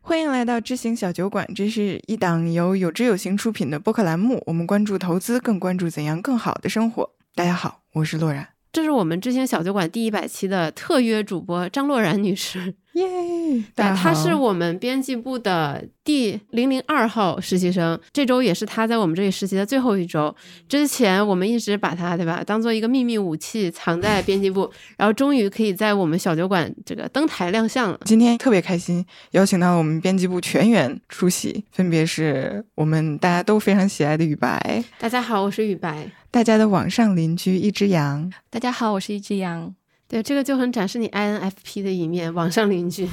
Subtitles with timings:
[0.00, 4.42] 欢迎来到知行小酒馆，这是一档由有知有行出品的播客栏目。
[4.46, 7.10] 我们关注投资，更关注怎样更好的生活。
[7.34, 8.57] 大家好，我是洛然。
[8.72, 12.74] 这是我们知行小酒馆第一百期的特约主播张洛然女士。
[12.94, 13.04] 耶！
[13.76, 20.34] 对，她是我们编辑部的第零零二号实习生，这周也是她在我们这里实习的最后一周。
[20.68, 28.00] 之前我们一直把她对吧当做一个秘密武器藏在 编辑部，然后终于可以在我们小酒馆这个登台亮相了。
[28.04, 34.82] 今天特别开心，邀请到我们编辑部全员出席，分别是我们大家都非常喜爱的雨白。
[34.98, 36.10] 大家好，我是雨白。
[36.30, 38.30] 大家的网上邻居一只羊。
[38.50, 39.74] 大家好，我是一只羊。
[40.06, 43.08] 对，这个就很展示你 INFP 的一面，网上邻居，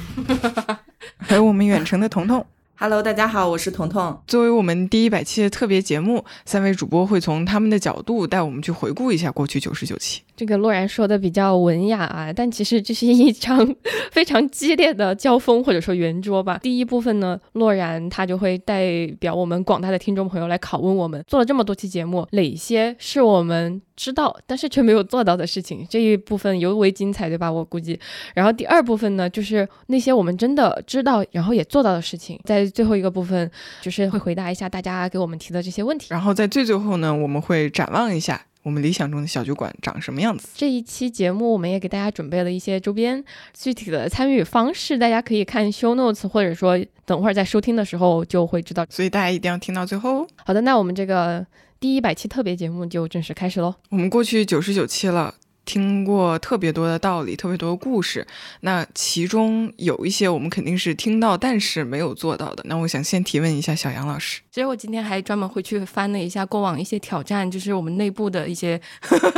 [1.16, 2.44] 还有我们远程的彤彤。
[2.78, 4.20] Hello，大家好，我是彤彤。
[4.26, 10.20] 作为我们第一百期的特别节目，三位主播会从他们的角度带我们去回顾一下过去九十九期。
[10.36, 13.74] 这个洛然说的比较文雅啊，但其实这是一场
[14.12, 16.58] 非常激烈的交锋或者说圆桌吧。
[16.58, 25.86] 第一部分呢，洛然他就会代表我们广大的听众朋友来拷问我们，做了这么多期节目，哪些是我们知道但是却没有做到的事情？
[25.88, 27.50] 这一部分尤为精彩，对吧？
[27.50, 27.98] 我估计。
[28.34, 32.38] 然后第二部分呢，就是那些我们真的知道然后也做到的事情。
[32.44, 36.08] 在最后一个部分，就是会回答一下大家给我们提的这些问题。
[36.10, 38.46] 然后在最最后呢，我们会展望一下。
[38.62, 40.48] 我们理想中的小酒馆长什么样子？
[40.56, 43.24] 这一期节目我们也给大家准备了一些周边，
[43.54, 48.84] 具体的参与方式大家可以看 show notes，或者说等会儿在收听的时候就会知道。
[48.90, 50.26] 所以大家一定要听到最后。
[50.44, 51.46] 好的，那我们这个
[51.86, 53.72] 第一百期特别节目就正式开始喽。
[53.90, 55.32] 我们过去九十九期了。
[55.64, 58.26] 听过特别多的道理，特别多的故事，
[58.62, 62.64] 那其中有一些我们肯定是听到，但是没有做到的。
[62.66, 64.40] 那我想先提问一下小杨老师。
[64.50, 68.80] 其实我今天还专门回去翻了一下过往一些挑战，就是我们内部的一些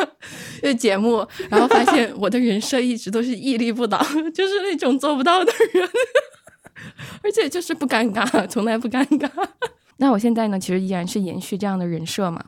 [0.78, 3.98] 节目，然后发现我的人设一直都是屹立不倒，
[4.34, 5.86] 就是那种做不到的人，
[7.22, 9.30] 而且就是不尴尬，从来不尴尬。
[9.98, 12.42] 那我现在呢，其实依然是延续这样的人设嘛。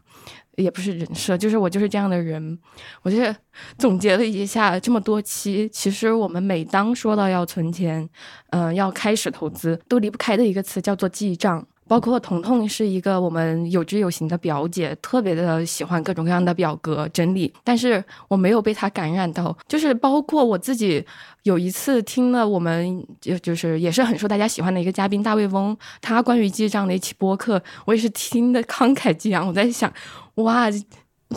[0.56, 2.58] 也不是人设，就是我就是这样的人。
[3.00, 3.34] 我就是
[3.78, 8.06] 总结了一下这么多期，其实我们每当说到要存钱，
[8.50, 11.66] 嗯，要开始投资，都离不开的一个词叫做记账。
[11.90, 19.56] 包括彤彤是一个我们有知有行的表姐，特别的喜欢各种各样的表格整理，但是我没有被她感染到。
[19.66, 21.04] 就是包括我自己
[21.42, 29.48] 有一次听了我们就就是也是很受大家喜欢的一个嘉宾大卫翁，他关于记账的一期播客，我也是听的慷慨激昂。
[29.48, 29.92] 我在想，
[30.36, 30.70] 哇。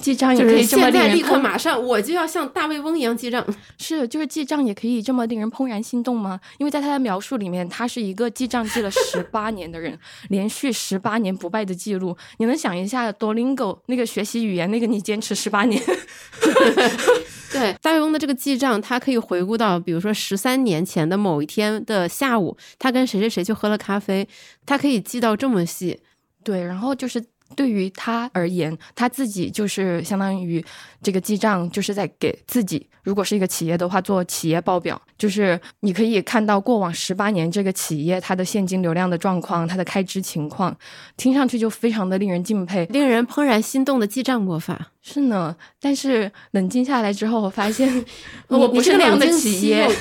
[0.02, 3.46] 记账也可以这么令人，立刻马上我就要像大卫翁一样记账。
[3.78, 6.40] 是，就是记账也可以这么令人怦然心动吗？
[6.58, 9.98] 因为在他的描述里面，他是一个记账记了十八年的人，
[10.30, 12.18] 连续十八年不败的记录。
[12.40, 15.82] 你能想一下，Duolingo 那个学习语言那个，你坚持十八年？
[17.54, 24.28] 对，大卫翁的这个记账，他可以回顾到，比如说十三年前的某一天的下午，他跟谁谁谁去喝了咖啡，
[24.66, 26.00] 他可以记到这么细。
[26.44, 27.24] 对，然后就是。
[27.54, 30.64] 对于他而言，他自己就是相当于
[31.02, 32.88] 这个记账，就是在给自己。
[33.04, 40.74] 如果是一个企业的话，做企业报表，就是你可以看到过往十八年这个企业它的现金流量的状况，它的开支情况，
[41.18, 44.92] 听上去就非常的令人敬佩，令人怦然心动的记账魔法。
[45.02, 48.06] 是呢，但是冷静下来之后，我发现
[48.48, 49.86] 我不是那样的企业。
[49.86, 49.94] 你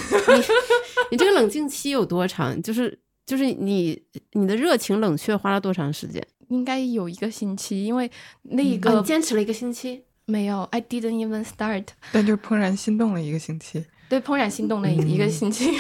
[1.11, 2.63] 你这个冷静期有多长？
[2.63, 2.97] 就是
[3.27, 4.01] 就是你
[4.35, 6.25] 你的热情冷却花了多长时间？
[6.53, 8.11] 应该有一个星期，因为
[8.43, 15.71] 那一个坚持了一个星期，没有，I didn't even start，但就怦然心动了一个星期，对，怦然心动了一个星期，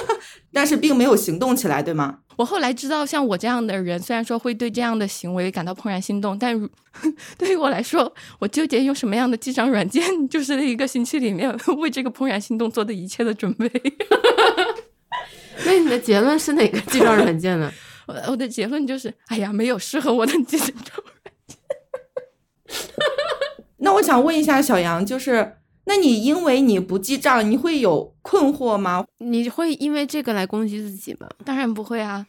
[0.52, 2.18] 但是并没有行动起来，对吗？
[2.36, 6.54] 我后来知道，像我这样的人，虽然说会对这样的行为感到怦然心动，但
[7.36, 13.70] 对于我来说，我纠结用什么样的记账软件，就是那一个星期里面为这个怦然心动做的一切的准备。
[15.64, 17.72] 那你的结论是哪个记账软件呢？
[18.08, 21.58] 我我的结论就是，哎呀，没有适合我的记账软件。
[23.78, 29.04] 那我想问一下小杨，就是，那你因为你不记账，你会有困惑吗？
[29.18, 31.28] 你会因为这个来攻击自己吗？
[31.44, 32.26] 当然不会啊，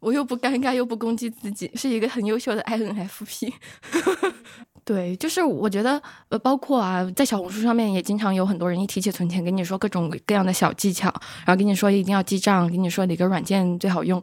[0.00, 3.52] 我又不尴尬，又不攻击自己，是一个很优秀的 INFP。
[4.88, 6.00] 对，就是我觉得，
[6.30, 11.12] 呃，包括啊，在小红书上面也经常有很多人一提起存钱，跟你说各种各样的小技巧，
[11.44, 14.22] 然后跟你说一定要记账，跟你说哪个软件最好用。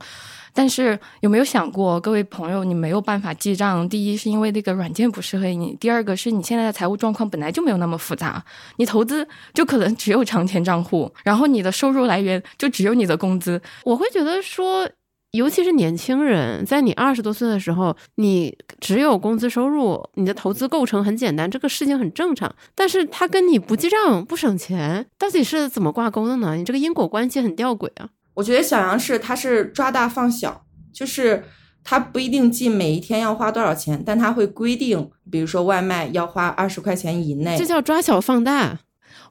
[0.55, 3.87] 但是有没有想过，各位朋友，你没有办法记账。
[3.87, 8.43] 第一是因为那个软件不适合你，第二个是你现在的财务状况本来就没有那么复杂，
[8.77, 13.61] 你投资就可能只有长钱账户，然后你的收入来源就只有你的工资。
[13.83, 14.89] 我会觉得说。
[15.35, 22.53] 尤其是年轻人，在你二十多岁的时候，你只有工资收入，你的投资构成很简单，这个事情很正常。
[22.73, 26.55] 但是它跟你不记账、不省钱，到底是怎么挂钩的呢？
[26.55, 28.09] 你这个因果关系很吊诡啊。
[28.35, 31.43] 我觉得小杨是他是抓大放小，就是
[31.83, 38.79] 他不一定记每一天要花多少钱，但他会规定，比如说外卖要花二十块钱以内，这叫抓小放大。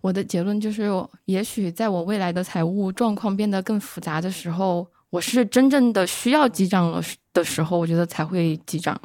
[0.00, 0.90] 我的结论就是，
[1.26, 4.86] 也许在我未来的财务状况变得更复杂的时候。
[5.14, 7.00] 我是真正的需要记账了
[7.32, 9.00] 的时候，我觉得才会记账。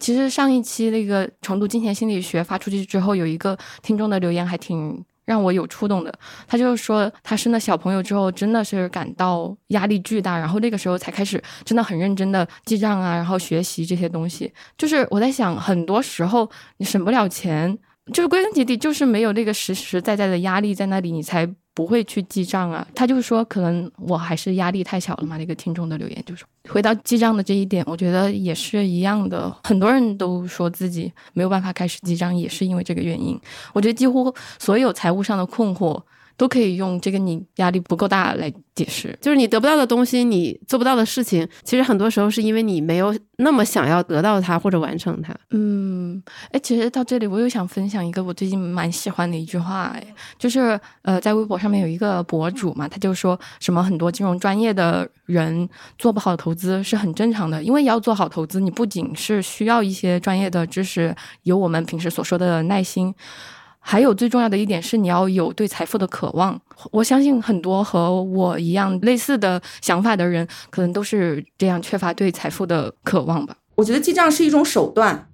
[0.00, 6.12] 其实上一期那个重读金钱心理学发出去之后，有一个听众的留言还挺让我有触动的。
[6.48, 14.52] 他就是说，他生了小朋友之后，真的是感到压力巨大，然后那个时候才开始真的很认真的记账啊，然后学习这些东西。
[14.76, 17.78] 就是我在想，很多时候你省不了钱，
[18.12, 21.48] 就是归根结底就是没有那个实实在在的压力在那里，你才。
[21.74, 25.36] 不会去记账啊，他就说，可能我还是压力太小了嘛。
[25.36, 29.54] 那个听众的留言就是，回到记账的这一点，我觉得也是一样的。
[29.64, 33.38] 很多人都说自己没有办法开始记账，也是因为这个原因。
[33.72, 36.00] 我觉得几乎所有财务上的困惑。
[36.42, 45.32] 都可以用这个你压力不够大来解释，就是你得不到的东西，你做不到的事情，其实很多时候是因为你没有那么想要得到它或者完成它。
[45.50, 50.04] 嗯，哎，其实到这里我又想分享一个我最近蛮喜欢的一句话，哎，
[50.36, 63.14] 就是呃，在微博上面有一个博主嘛，他就说什么很多金融专业的人做不好投资是很正常的，因为要做好投资，你不仅是需要一些专业的知识，有我们平时所说的耐心。
[63.84, 66.58] 还有最重要的一点是，你要有对财富的渴望。
[66.92, 73.56] 我相信很多和我一样类似的想法的人，可能都是这样缺乏对财富的渴望吧。
[73.74, 75.28] 我觉得记账是一种手段，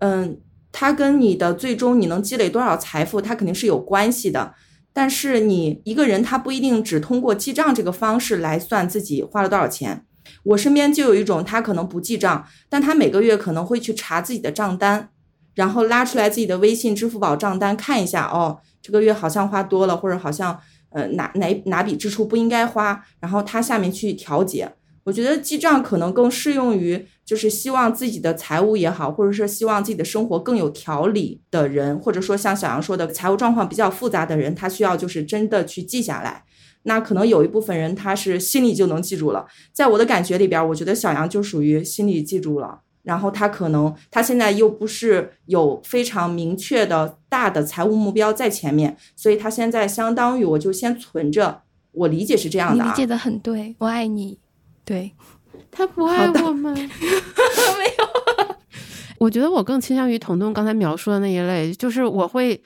[0.00, 0.40] 嗯，
[0.72, 4.54] 它跟你的最终你能积累多少财富，它肯定是有关系的。
[4.92, 10.04] 但是你一个人他不一定只通过记账这个方式来算自己花了多少钱。
[10.42, 15.10] 我身边就有一种，他可能不记账，但他每个月可能会去查自己的账单。
[15.54, 20.58] 然后拉出来自己的微信、支付宝账单看一下，哦，这个月好像花多了，或者好像
[20.90, 24.72] 呃哪哪哪笔支出不应该花，然后他下面去调节。
[25.04, 36.44] 我觉得记账可能更适用于就是希望自己的财务也好，或者是希望自己的生活更有条理的人，或者说像小杨说的财务状况比较复杂的人，他需要就是真的去记下来。
[36.84, 42.80] 那可能有一部分人他是心里就能记住了，在我的感觉里边，我觉得小杨就属于心里记住了。
[43.04, 51.62] 然后他可能他现在又不是有非常明确的大的财务目标在前面，所以他现在相当于我就先存着。
[51.92, 54.40] 我理解是这样的，理解的很对，我爱你。
[54.84, 55.12] 对，
[55.70, 56.74] 他不爱我吗？
[56.74, 58.56] 没有。
[59.18, 62.60] 我觉得我更倾向于彤彤刚才描述的那一类，就是我会，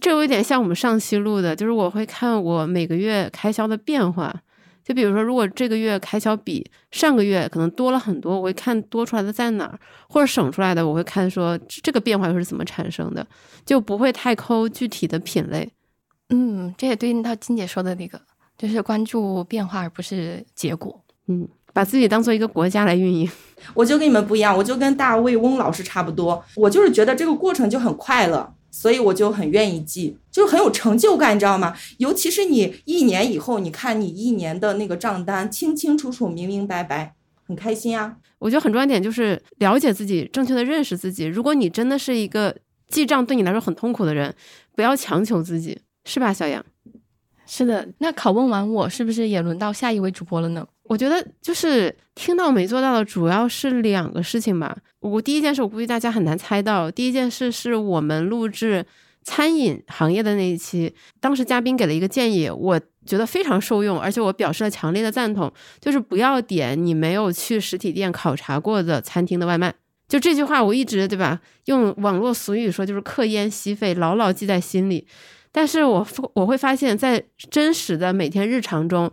[0.00, 4.32] 这有一点像我们上期录的，就是我会看我每个月开销的变化。
[4.84, 9.78] 就比如说，如果这个月开销比上个月可能多了很多，我会看多出来的在哪儿，
[10.08, 13.26] 或者省出来的，我会看说这个变化又是怎么产生的，
[13.64, 15.68] 就不会太抠具体的品类。
[16.28, 18.20] 嗯，这也对应到金姐说的那个，
[18.58, 21.02] 就是关注变化而不是结果。
[21.28, 23.28] 嗯，把自己当做一个国家来运营。
[23.72, 28.54] 我就跟你们不一样，我就跟大卫翁老师差不多，我就是觉得这个过程就很快乐。
[28.74, 31.72] 所以我就很愿意记，就很有成就感，你知道吗？
[31.98, 37.14] 尤其是你一年以后，你看你一年的那个账单，清清楚楚、明明白白，
[37.46, 38.16] 很开心啊。
[38.40, 41.24] 我觉得很重要一点就是了解自己，正确的认识自己。
[41.24, 42.56] 如果你真的是一个
[42.88, 44.34] 记账对你来说很痛苦的人，
[44.74, 46.64] 不要强求自己，是吧，小杨？
[47.46, 47.88] 是的。
[47.98, 50.66] 那拷问完我，是不是也轮到下一位主播了呢？
[50.84, 54.76] 我觉得就是听到没做到的，主要是两个事情吧。
[55.00, 56.90] 我第一件事，我估计大家很难猜到。
[56.90, 58.84] 第一件事是我们录制
[59.22, 65.50] 餐饮行业的那一期，当时嘉宾给了一个建议，我觉得非常受用，而且我表示了强烈的赞同，
[65.80, 69.74] 就是不要点你没有去实体店考察过的餐厅的外卖。
[70.06, 71.40] 就这句话，我一直对吧？
[71.64, 75.06] 用网络俗语说，就是刻烟吸肺，牢牢记在心里。
[75.50, 79.10] 但是我我会发现，在真实的每天日常中。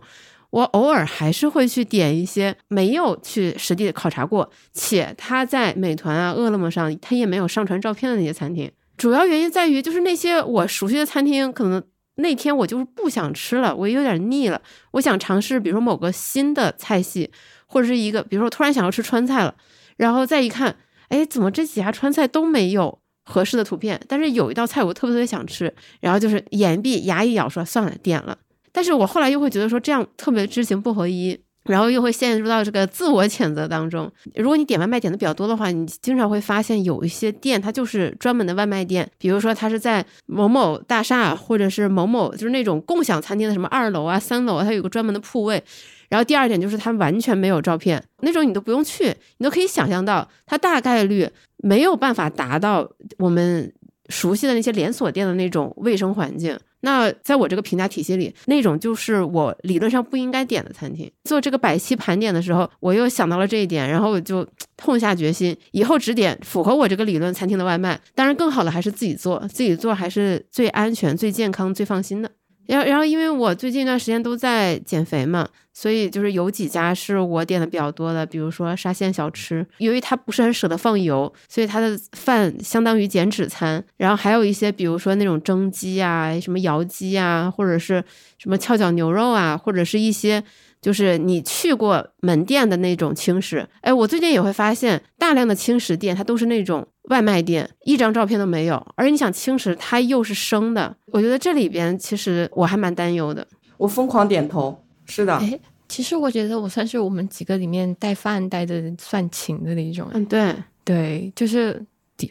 [0.52, 8.70] 我偶尔还是会去点一些没有去实地考察过，且他在美团啊、饿了么上他也没有上传照片的那些餐厅。
[8.98, 11.82] 主要原因在于，就是那些我熟悉的餐厅，可能
[12.16, 14.60] 那天我就是不想吃了，我有点腻了，
[14.92, 17.30] 我想尝试，比如说某个新的菜系，
[17.66, 19.54] 或者是一个，比如说突然想要吃川菜了，
[19.96, 20.76] 然后再一看，
[21.08, 23.98] 哎，怎么这几家川菜都没有合适的图片？
[24.06, 28.36] 但是有一道菜我特别特别想吃，然后就是眼闭牙一咬说算了，点了。
[28.72, 34.10] 但是我后来又会觉得说这样特别知行不合一，然后又会陷入到这个自我谴责当中。
[34.34, 45.62] 如果你点外卖点的比较多的话，你经常会发现有一些店它就是专门的外卖店，比如说它是在某某大厦或者是某某就是那种共享餐厅的什么二楼啊、三楼啊，它有个专门的铺位。
[46.08, 52.86] 然后第二点就是它完全没有照片，那种你都不用去，你都可以想象到它大概率没有办法达到
[53.18, 53.72] 我们
[54.08, 56.58] 熟悉的那些连锁店的那种卫生环境。
[56.82, 61.10] 那在我这个评价体系里，那种就是我理论上不应该点的餐厅。
[61.24, 64.46] 做这个百期盘点的时候，我又想到了这一点，然后我就
[64.76, 67.98] 痛下决心，以后只点符合我这个理论餐厅的外卖。
[68.14, 72.30] 当然，更好的还是自己做，自己做还是最安全、最健康、最放心的。
[72.66, 83.82] 然后，然后，因为我最近一段时间都在减肥嘛，所以就是有几家是我点的比较多的，比如说沙县小吃，由于它不是很舍得放油，所以它的饭相当于减脂餐。
[83.96, 88.02] 然后还有一些，比如说那种蒸鸡啊、什么窑鸡啊，或者是
[88.38, 90.42] 什么翘脚牛肉啊，或者是一些。
[90.82, 98.84] 就是你去过门店的那种轻食，哎，我最近也会发现大量的轻食店，它都是那种外卖店，一张照片都没有。
[98.96, 103.46] 而你想轻食，它又是生的，我觉得这里边其实我还蛮担忧的。
[103.76, 105.36] 我疯狂点头，是的。
[105.36, 105.58] 哎，
[105.88, 110.08] 其实我觉得我算是我们几个里面带饭带的算勤的那一种。
[110.12, 111.80] 嗯，对对，就是。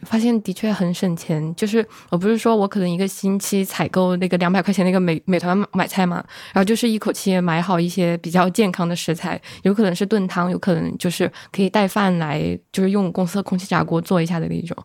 [0.04, 14.76] 发现的确很省钱，就是我不是说我可能一个星期采购那个两百块钱那个美美团买菜嘛，然后就是一口气买好一些比较健康的食材，有可能是炖汤，有可能就是可以带饭来，就是用公司的空气炸锅做一下的那种，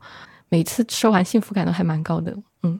[0.50, 2.36] 每次吃完幸福感都还蛮高的。
[2.64, 2.80] 嗯，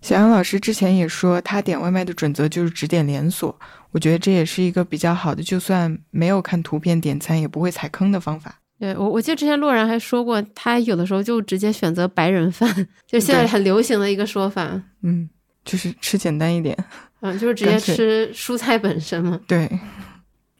[0.00, 3.58] 小杨老师之前也说他点外卖的准则就是只点连锁，
[3.90, 8.60] 我觉得这也是一个比较好的，就算没有看图片点餐也不会踩坑的方法。
[8.78, 12.72] 对我，我记得之前洛然还说过，他有的时候就直接选择白人饭，
[13.06, 14.80] 就现在很流行的一个说法。
[15.02, 15.28] 嗯，
[15.64, 16.76] 就是吃简单一点。
[17.20, 19.40] 嗯，就是直接吃蔬菜本身嘛。
[19.48, 19.68] 对，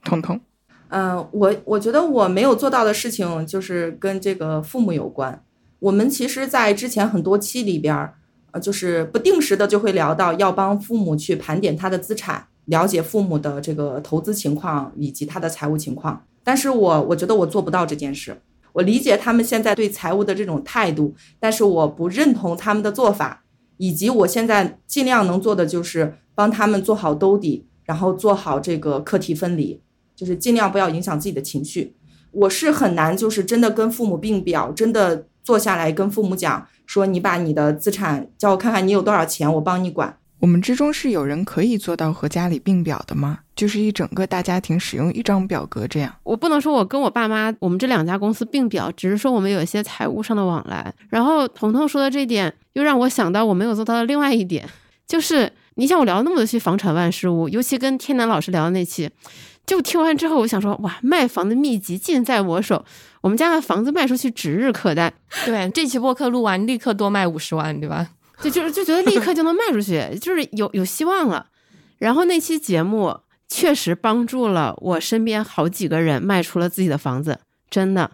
[0.03, 0.41] 彤彤。
[0.89, 5.41] 嗯，我我觉得我没有做到的事情，就是跟这个父母有关。
[5.79, 8.15] 我们其实，在之前很多期里边儿，
[8.51, 16.25] 呃，就是不定时的就会聊到要帮父母去盘点他的资产，了解父母的这个投资情况以及他的财务情况。
[16.49, 18.40] 但是我我觉得我做不到这件事。
[18.73, 23.45] 我理解他们现在对财务的这种态度，但是我不认同他们的做法。
[23.76, 29.83] 以及我现在尽量能做的就是帮他们做好兜底，然后做好这个课题分离，
[30.17, 31.95] 就是尽量不要影响自己的情绪。
[32.31, 40.19] 我是很难，就是真的跟父母并表，真的坐下来跟父母讲说，你把你的资产叫我看看，你有多少钱，我帮你管。
[40.40, 43.40] 我们之中是有人可以做到和家里并表的吗？
[43.57, 46.14] 就是一整个大家庭使用一张表格这样。
[46.23, 50.95] 我不能说我跟我爸妈，我们这两家公司并表，只是说我们有一些财务上的往来。
[51.09, 54.68] 然后彤彤说的这点，又让我想到我没有做到的另外一点，
[55.09, 59.11] 就是你像我聊那么多期房产万事屋，尤其跟天南老师聊的那期，
[59.66, 62.85] 就听完之后，我想说哇，卖房的秘籍尽在我手，
[63.23, 65.12] 我们家的房子卖出去指日可待。
[65.45, 68.07] 对，这期播客录完立刻多卖五十万，对吧？
[68.40, 71.47] 就就是就觉得立刻就能卖出去，就是有有希望了。
[71.99, 73.18] 然后那期节目
[73.49, 78.12] 确实帮助了我身边好几个人卖出了自己的房子，真的，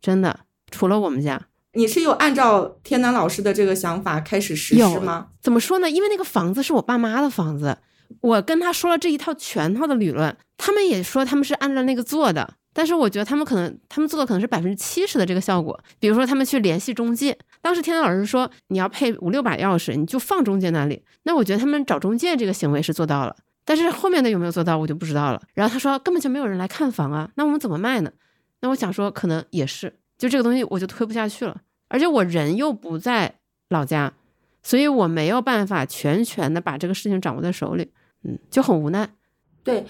[0.00, 0.40] 真的。
[0.70, 1.40] 除了我们家，
[1.72, 5.28] 你是有按照天南老师的这个想法开始实施吗？
[5.40, 5.88] 怎么说呢？
[5.88, 7.78] 因为那个房子是我爸妈的房子，
[8.20, 12.54] 我跟他说了这一套全套的理论，他们也说他们是按照那个做的。
[12.72, 15.78] 但是我觉得他们可能，他们做的可能是百分之七十的这个效果。
[15.98, 21.02] 比如说，他们去联系中介，当时天南老师说你要配五六把钥匙，你就放中介那里。
[21.24, 23.34] 那我觉得他们找中介这个行为是做到了，
[23.64, 25.42] 但是后面的有没有做到，我就不知道了。
[25.54, 28.12] 然后他说根本就没有人来看房啊，那我们怎么卖呢？
[28.60, 33.34] 那我想说可能也是，就这个东西我就推不下去了，而且我人又不在
[33.70, 34.12] 老家，
[34.62, 37.90] 所以我没有办法全权的把这个事情掌握在手里，
[38.22, 39.08] 嗯，就很无奈。
[39.64, 39.84] 对。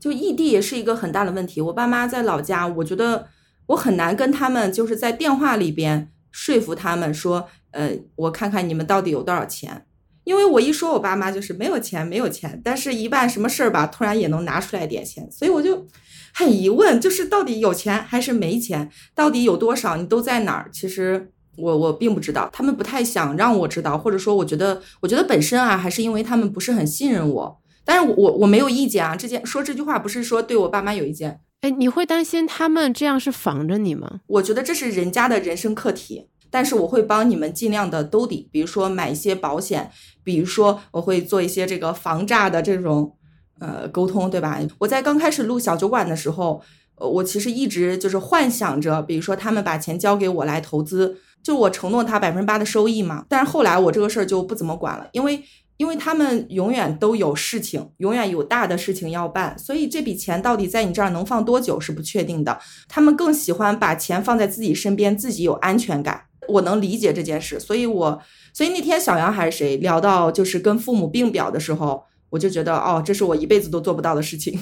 [0.00, 1.60] 就异地也是一个很大的问题。
[1.60, 3.28] 我爸妈在老家，我觉得
[3.66, 9.84] 我很难跟他们就是在电话里边说服他们说，呃，我看看你们到底有多少钱。
[10.24, 12.60] 因为我一说，我爸妈就是没有钱，没有钱。
[12.62, 15.86] 但是，一办什么事儿吧，突然也能拿出来点钱，所以我就
[16.34, 18.90] 很疑问，就是到底有钱还是没钱？
[19.14, 19.96] 到底有多少？
[19.96, 20.68] 你都在哪儿？
[20.70, 27.60] 其实我我并不知道，他们不太想让我知道，或者说，我觉得，我觉得本身啊，还是因为他们不是很信任我。
[27.88, 34.20] 但是我我我没有意见啊，这件说这句话不是说对我爸妈有意见，哎，你会担心他们这样是防着你吗？
[34.26, 39.90] 我觉得这是人家的人生课题，但是我会帮你们尽量的兜底，比如说买一些保险，
[40.22, 43.16] 比如说我会做一些这个防诈的这种
[43.58, 44.60] 呃沟通，对吧？
[44.80, 46.60] 我在刚开始录小酒馆的时候，
[46.96, 55.42] 呃，我其实一直就是幻想着，比如说他们把钱交给我来投资，就我承诺他百分之八的收益嘛，但是后来我这个事儿就不怎么管了，因为。
[55.78, 62.58] 因为他们永远都有事情，永远有大的事情要办，所以这笔钱到底在你这儿能放多久是不确定的。
[62.88, 66.24] 他们更喜欢把钱放在自己身边，自己有安全感。
[66.48, 68.20] 我能理解这件事，所以我
[68.52, 74.58] 所以那天小杨还是谁聊到就是跟父母并表的时候，我就觉得哦，这是我一辈子都做不到的事情。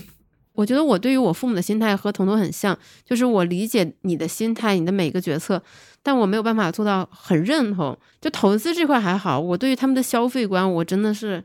[0.56, 5.62] 我觉得我对于我父母的心态和彤彤很像，就是我理解你的心态，你的每个决策，
[6.02, 7.96] 但我没有办法做到很认同。
[8.20, 11.44] 就投资这块还好，我对于他们的消费观，我真的是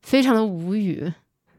[0.00, 1.12] 非常的无语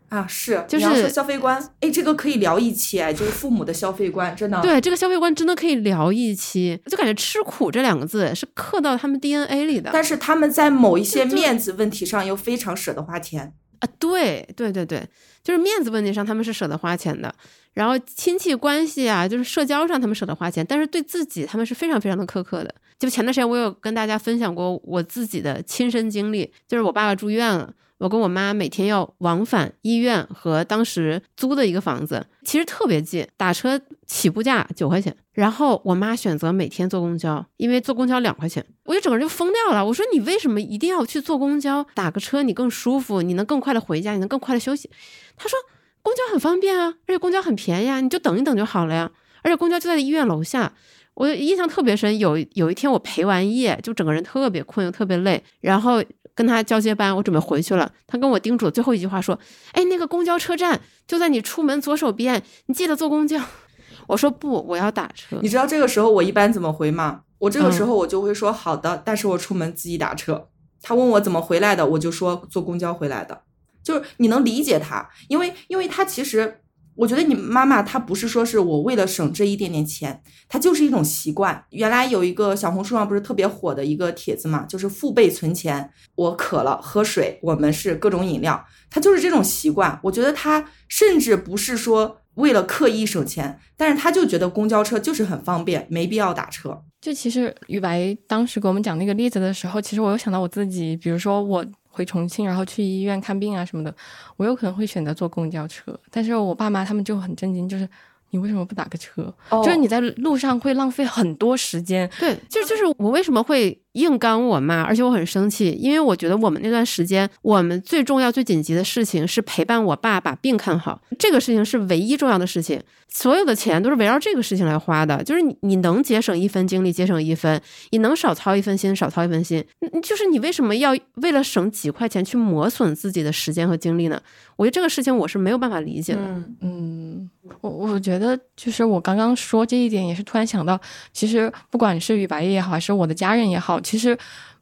[0.10, 0.25] 啊！
[0.25, 4.62] 是，就是消费观，哎，这个可以聊一期，哎，就是父母的消费观，真的。
[4.62, 9.89] 对，这个消费观真的可以聊一期，就感觉吃苦这两个字是刻到他们 DNA 里的。
[9.91, 13.53] 但是他们在某一些面子问题上又非常舍得花钱。
[13.79, 15.07] 啊，对对对对，
[15.43, 17.34] 就是面子问题上他们是舍得花钱的，
[17.74, 22.74] 然后亲戚关系啊，就是社交上他们舍得花钱，但是对自己他们是非常非常的苛刻的。
[23.00, 27.74] 就前段时间我有跟大家分享过我自己的亲身经历，就是我爸爸住院了。
[28.00, 35.16] 我跟我妈每天要往返医院和当时租的一个房子，其实特别近，打车起步价九块钱。
[35.34, 39.84] 然后我妈选择每天坐公交，因为坐公交两块钱，我就整个人就疯掉了。
[39.84, 41.84] 我说你为什么一定要去坐公交？
[41.96, 44.89] 打个车你更舒服，你能更快的回家，你能更快的休息。
[45.36, 45.58] 她说
[46.04, 49.12] 公交很方便啊，而且公交很便宜啊，你就等一等就好了呀。
[49.42, 50.72] 而且公交就在医院楼下。
[51.16, 56.04] 我印象特别深，有有一天我陪完夜，就整个人特别困又特别累，然后。
[56.38, 57.91] 跟他交接班，我准备回去了。
[58.06, 59.38] 他跟我叮嘱最后一句话说
[59.74, 63.41] ：“哎，那个公交车站就在你出门左手边，你记得坐公交。”
[64.06, 67.22] 我说：“不，我要打车。”你知道这个时候我一般怎么回吗？
[67.39, 70.48] 我这个时候我就会说：“好的，但是我出门自己打车。”
[70.84, 73.41] 他问我怎么回来的，我就说坐公交回来的。
[73.84, 76.62] 就是你能理解他，因为因为他其实。
[76.98, 81.63] 我觉得你妈妈她不是说是我为了省这一点点钱，她就是一种习惯。
[81.70, 90.00] 原来有一个小红书上不是特别火的一个帖子嘛，就是父辈存钱，我渴了喝水，我们是各种饮料，她就是这种习惯。
[90.04, 96.84] 我觉得她甚至不是说为了刻意省钱，但是她就觉得公交车就是很方便，没必要打车。
[97.00, 101.63] 就其实雨白当时给我们讲那个例子的时候，其实我又想到我自己，比如说我。
[101.98, 103.92] 回重庆，然后去医院看病啊什么的，
[104.36, 107.89] 我有可能会选择坐公交车，但是我爸妈他们就很震惊，就是
[108.30, 109.34] 你为什么不打个车？
[109.50, 112.08] 就是你在路上会浪费很多时间。
[112.20, 113.82] 对，就就是我为什么会。
[113.98, 122.79] 硬刚我妈，而且我很生气，因为我觉得我们那段时间，我们最重要、最紧急的事情是陪伴我爸把病看好，这个事情是唯一重要的事情，
[123.10, 125.24] 所有的钱都是围绕这个事情来花的。
[125.24, 129.64] 就是你，你能节省一分精力，节省一分；你能少操一分心，少操一分心。
[130.03, 134.22] 就是你为什么要为了省几块钱去磨损自己的时间和精力呢？
[134.55, 136.22] 我觉得这个事情我是没有办法理解的。
[136.62, 137.29] 嗯，
[137.62, 140.79] 我我觉得就是我刚刚说这一点，也是突然想到，
[141.14, 143.79] 其实不管是与白夜也好，还是我的家人也好。
[143.88, 144.18] 其实，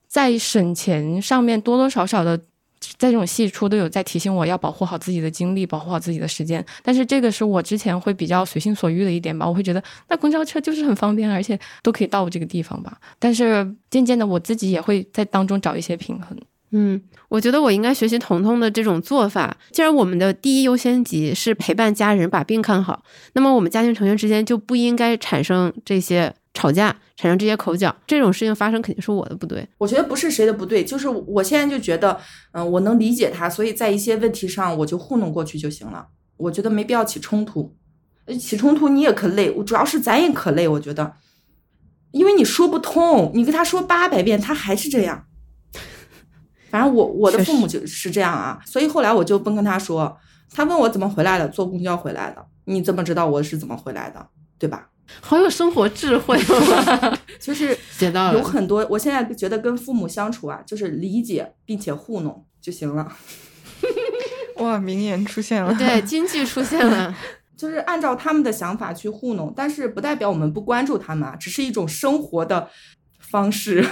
[0.07, 2.37] 在省钱上面多多少少的，
[2.99, 6.63] 在这种细处都有在提醒我要保护好自己的精力，保护好自己的时间。
[6.83, 12.95] 但是这个是我之前会比较随心所欲的一点吧，我会觉得那公交车就是很方便，而且都可以到这个地方吧。
[13.17, 16.37] 但是渐渐的，我自己也会在当中找一些平衡。
[16.69, 19.57] 嗯，我觉得我应该学习彤彤的这种做法。
[19.71, 26.31] 既然我们的第一优先级是陪伴家人把病看好，那么我们家庭成员之间就不应该产生这些。
[26.55, 29.67] 吵架产生这些口角，这种事情发生肯定是我的不对。
[29.77, 32.17] 我觉得不是谁的不对，就是我现在就觉得，
[32.53, 36.07] 嗯，我能理解他，所以在一些问题上我就糊弄过去就行了。
[36.37, 37.75] 我觉得没必要起冲突，
[38.39, 40.67] 起冲突你也可累，主要是咱也可累。
[40.67, 41.13] 我觉得，
[42.11, 45.25] 因为你说不通，你跟他说八百遍，他还是这样。
[46.69, 50.17] 反正我我的父母就是这样啊，所以后来我就不跟他说。
[50.53, 52.45] 他问我怎么回来的，坐公交回来的。
[52.65, 54.25] 你怎么知道我是怎么回来的？
[54.57, 54.89] 对吧？
[55.21, 56.37] 好有生活智慧，
[57.39, 58.85] 就是写到有很多。
[58.89, 63.11] 我现在觉得跟父母相处啊，就是理解并且糊弄就行了。
[64.57, 67.15] 哇，名言出现了，对，金句出现了，
[67.57, 72.69] 就是按照他们的想法去糊弄，但是不代表我们不关注他们啊，只是一种生活的
[73.19, 73.85] 方式。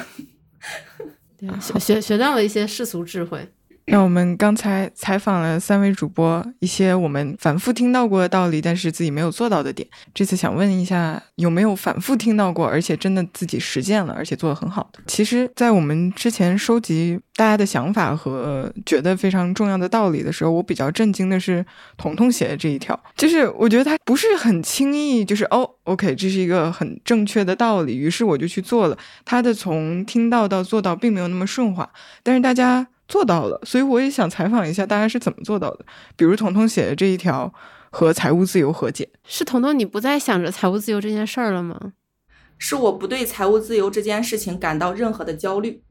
[1.38, 1.50] 对，
[1.80, 3.52] 学学到了一些世俗智慧。
[3.86, 9.88] 那我们刚才采访了三位主播，一些我们反复听到过的道理，但是自己没有做到的点。
[10.14, 15.00] 这次想问一下，有没有反复听到过，而且真的自己实践了，而且做得很好的？
[15.06, 21.66] 其实，在我们之前收集大家的想法和觉得非常重要的道理的时候，我比较震惊的是
[21.98, 28.98] 彤彤写的这一条，就是我觉得他不是很轻易，就是哦，OK，这是一个很正确的道理，于是我就去做了。
[29.26, 31.90] 他的从听到到做到并没有那么顺滑，
[32.24, 32.88] 但是大家。
[33.14, 35.86] 做到了，所以我也想采访一下大家是怎么做到的。
[36.16, 37.54] 比如彤彤写的这一条
[37.92, 41.94] 和财务自由和解，是彤彤你不再想着财务自由这件事儿了吗？
[42.58, 45.84] 是我不对财务自由这件事情感到任何的焦虑，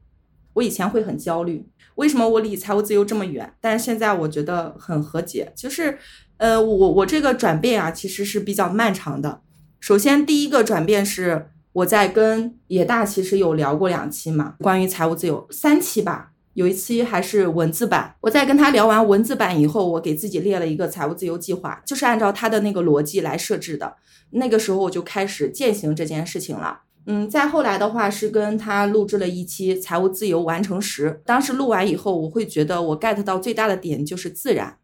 [0.55, 3.53] 我以前会很焦虑，为什么我离财务自由这么远？
[3.61, 5.97] 但是现在我觉得很和解，就是
[6.35, 9.39] 呃，我我这个转变啊，其实是比较漫长的。
[9.79, 16.32] 首先，第一个转变是我在跟野大其实有聊过两期嘛，关于财务自由三期吧。
[16.53, 23.95] 有一期还是文字版，我在跟他聊完文字版以后，我给自己列了一个财务自由计划，就是按照他的那个逻辑来设置的。
[24.31, 26.81] 那个时候我就开始践行这件事情了。
[27.05, 34.77] 嗯，再后来的话是跟他录制了一期财务自由完成时，当时录完以后，我会觉得我 get 到最大的点就是自然，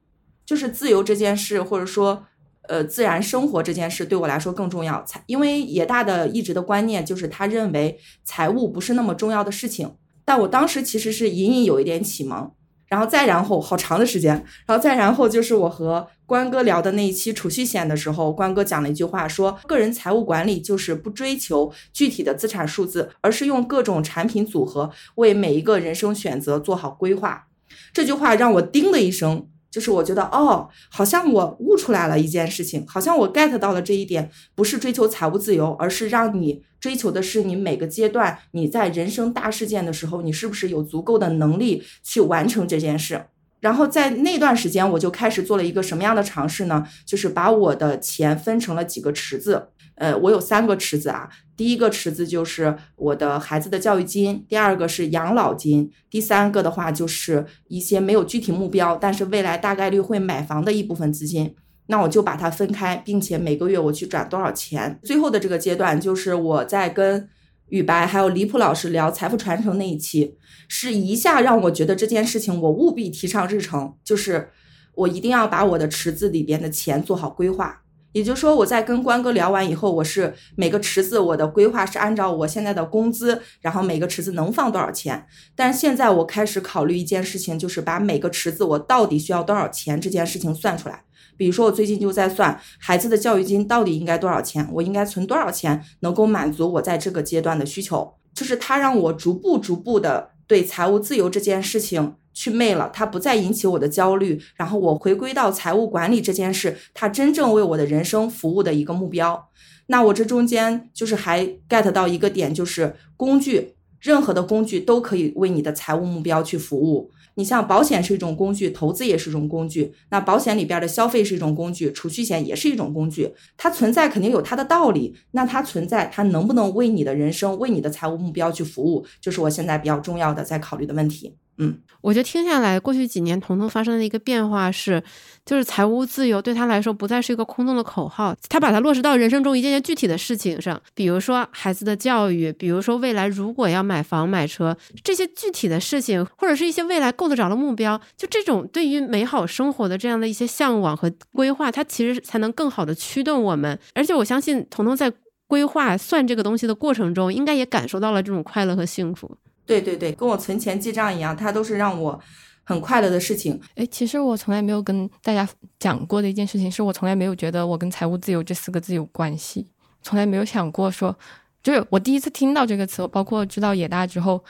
[0.46, 2.26] 就是自由这件事，或者说
[2.64, 5.04] 呃自然生活这件事对我来说更重要。
[5.04, 9.92] 财，因为野大的一直的观念就是他认为财务不是那么重要的事情。
[10.30, 12.52] 但我当时其实是隐隐有一点启蒙，
[12.86, 14.36] 然后再然后好长的时间，
[14.68, 27.48] 然后再然后就是我和关哥聊的那一期储蓄险的时候，关哥讲了一句话，说个人财务管理就是不追求具体的资产数字，而是用各种产品组合为每一个人生选择做好规划。
[27.92, 29.48] 这句话让我叮的一声。
[29.72, 43.26] 就是我觉得哦，好像我悟出来了一件事情，好像我 get 到了这一点，不是追求财务自由，而是让你追求的是你每个阶段你在人生大事件的时候，你是不是有足够的能力去完成这件事。
[43.60, 46.88] 然后在那段时间，我就开始做了一个什么样的尝试呢？
[47.06, 49.68] 就是把我的钱分成了几个池子。
[49.96, 51.30] 呃，我有三个池子啊。
[51.60, 61.54] 第一个池子就是我的孩子的教育金，第二个是养老金，第三个的话就是一些没有具体目标，但是未来大概率会买房的一部分资金。
[61.88, 64.98] 那我就把它分开，并且每个月我去转多少钱。
[65.04, 67.28] 最后的这个阶段，就是我在跟
[67.68, 70.38] 雨白还有李普老师聊财富传承那一期，
[70.70, 74.52] 是一下让我觉得这件事情我务必提上日程，就是
[74.96, 77.82] 我一定要把我的池子里边的钱做好规划。
[78.12, 85.28] 也就是说，我在跟关哥聊完以后，我是每个池子我的规划是按照我现在的工资，然后每个池子能放多少钱。
[85.56, 91.04] 但是现在我开始考虑一件事情，就是把每个池子我到底需要多少钱这件事情算出来。
[91.38, 98.16] 比如说，我最近就在算孩子的教育金到底应该多少钱，我应该存多少钱能够满足我在这个阶段的需求。
[98.34, 102.16] 就是他让我逐步逐步的对财务自由这件事情。
[102.40, 109.50] 去魅了，它不再引起我的焦虑，然后我回归到财务管理这件事，它真正为我的人生服务的一个目标。
[109.88, 117.12] 那我这中间就是还 get 到一个点，就是工具，任何的工具都可以为你的财务目标去服务。
[117.36, 119.94] 你像保险是一种工具，投资也是一种工具。
[120.10, 123.34] 那保险里边的消费是一种工具，储蓄险也是一种工具。
[123.58, 125.14] 它存在肯定有它的道理。
[125.32, 131.36] 那它存在，它能不能为你的人生、为你的财务目标去服务，就是我现在比较重要的在考虑的问题。
[131.62, 135.04] 嗯，我觉得听下来，过去几年彤彤发生的一个变化是，
[135.46, 153.78] 就是财务自由对他来说不再是一个空洞的口号，他把它落实到人生中一件件具体的事情上，比如说孩子的教育，比如说未来如果要买房买车这些具体的事情，或者是一些未来够得着的目标，就这种对于美好生活的这样的一些向往和规划，它其实才能更好的驱动我们。
[153.94, 155.12] 而且我相信彤彤在
[155.46, 159.36] 规划算这个东西的过程中，应该也感受到了这种快乐和幸福。
[159.70, 162.20] 对对对，跟我存钱记账一样，它都是让我
[162.64, 163.62] 很快乐的事情。
[163.76, 169.68] 哎，其实我从来没有跟大家讲过的一件事情，是我从来没有觉得我跟财务自由这四个字有关系，
[170.02, 171.16] 从来没有想过说，
[171.62, 174.44] 就是我第一次听到这个词，包括知道野大之后，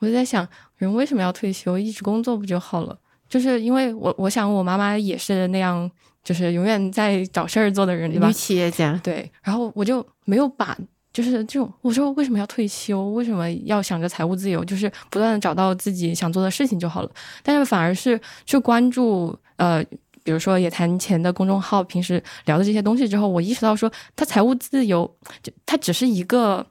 [0.00, 1.78] 我就在想，人为什么要退休？
[1.78, 2.98] 一直工作不就好了？
[3.26, 5.90] 就是因为我我想我妈妈也是那样，
[6.22, 8.26] 就是永远在找事儿做的人，对吧？
[8.26, 9.00] 女企业家。
[9.02, 10.76] 对，然后我就没有把。
[11.18, 13.08] 就是这种，我说为什么要退休？
[13.08, 14.64] 为什么要想着财务自由？
[14.64, 17.10] 就是不断的找到自己想做的事情就好了。
[17.42, 19.82] 但是反而是去关注，呃，
[20.22, 26.64] 比如说也谈钱的公众号，平时聊的这些东西之后，我意识到说，他财务自由，就他只是一个。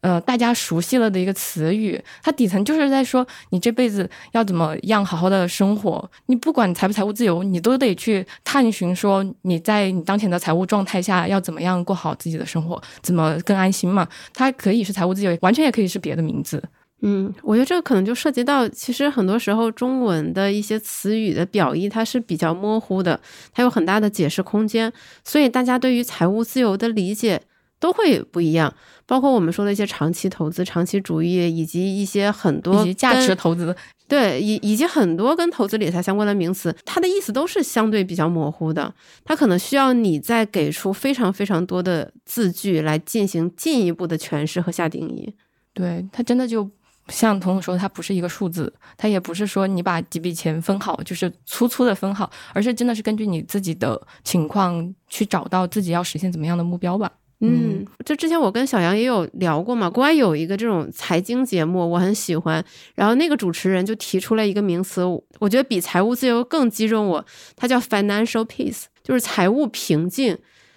[0.00, 6.10] 呃，大家熟悉了的一个词语，它底层就是在说你这辈子要怎么样好好的生活。
[6.26, 14.08] 你不管财不财务自由，你都得去探寻说你在你当前的财务状态下要怎么样过好自己的生活，怎么更安心嘛？
[14.32, 16.62] 它可以是财务自由，完全也可以是别的名字。
[17.02, 23.18] 嗯，我觉得这个可能就涉及到，其实很多时候中文的一些词语的表意它是比较模糊的，
[23.54, 24.92] 它有很大的解释空间，
[25.24, 27.40] 所以大家对于财务自由的理解
[27.80, 28.72] 都会不一样。
[29.06, 33.74] 包括我们说的一些长期投资、长期主义，以及一些很多以及价值投资，
[34.06, 38.94] 对，以以及很多跟投资理财相关的名词，它的意思都是相对比较模糊的。
[39.24, 45.34] 它可能需要你再给出非常非常多的字句来进行进一步的诠释和下定义。
[45.74, 46.70] 对，它真的就
[47.08, 57.10] 像彤彤说，它不是一个数字，它也不是说你把几笔钱分好，就是粗粗的分好，而是真的是根据你自己的情况去找到自己要实现怎么样的目标吧。
[57.42, 62.62] 嗯，就之前我跟小杨也有聊过嘛，国外有一个这种财经节目，我很喜欢。
[62.94, 65.02] 然后那个主持人就提出了一个名词，
[65.38, 67.24] 我觉得比财务自由更击中我，
[67.56, 70.36] 它叫 financial peace，就是财务平静，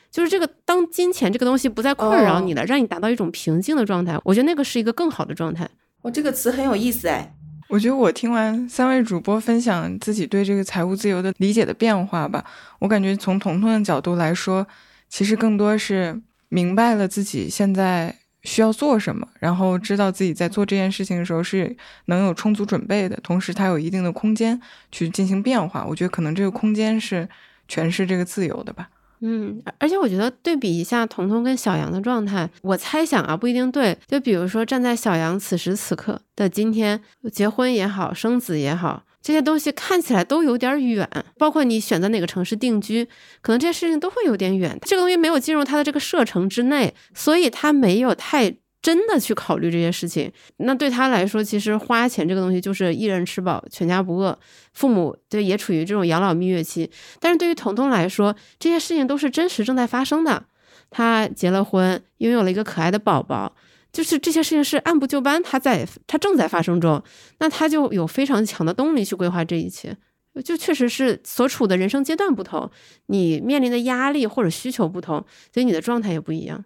[0.10, 5.70] 就是这个当金钱这个东西不再困扰你了，让你达到一种平静的状态，我觉得那个是一个更好的状态。
[6.02, 7.36] 哦，这个词很有意思哎。
[7.68, 12.46] 我觉得我听完三位主播分享自己对这个财务自由的理解的变化吧，
[12.80, 14.66] 我感觉从彤彤的角度来说，
[15.10, 16.22] 其实更多是。
[16.54, 24.62] 明白了自己现在需要做什么，然后知道自己在做这件事情的时候是能有充足准备的，同时它有一定的空间
[24.92, 25.84] 去进行变化。
[25.84, 27.28] 我觉得可能这个空间是
[27.68, 28.90] 诠释这个自由的吧。
[29.22, 33.98] 嗯，而且我觉得对比一下彤彤跟小杨的状态，我猜想啊不一定对。
[34.06, 39.04] 就比如说站在小杨此时此刻的今天，结婚也好，生子也好。
[39.24, 41.10] 这些东西看起来都有点远，
[41.40, 43.08] 包括你选择哪个城市定居，
[43.42, 44.78] 可能这些事情都会有点远。
[44.82, 50.30] 这个东西没有进入他的这个射程之内，所以他没有太真的去考虑这些事情。
[50.58, 54.38] 那对他来说，其实花钱这个东西就是一人吃饱全家不饿，
[54.74, 56.92] 父母对也处于这种养老蜜月期。
[57.22, 60.44] 但是对于彤彤来说，这些事情都是真实正在发生的。
[60.90, 63.56] 他结了婚，拥有了一个可爱的宝宝。
[63.94, 67.02] 就是这些事情是按部就班，它在它正在发生中，
[67.40, 69.96] 那他就有非常强的动力去规划这一切。
[70.44, 72.72] 就确实是所处的人生阶段不同，
[73.06, 76.66] 你面临的压力或者需求不同，所以你的状态也不一样。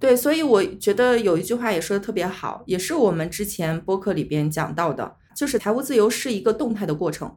[0.00, 7.36] 对，所以我觉得有一句话也说的特别好，也是我们之前播客里边讲到的，就是财务自由是一个动态的过程。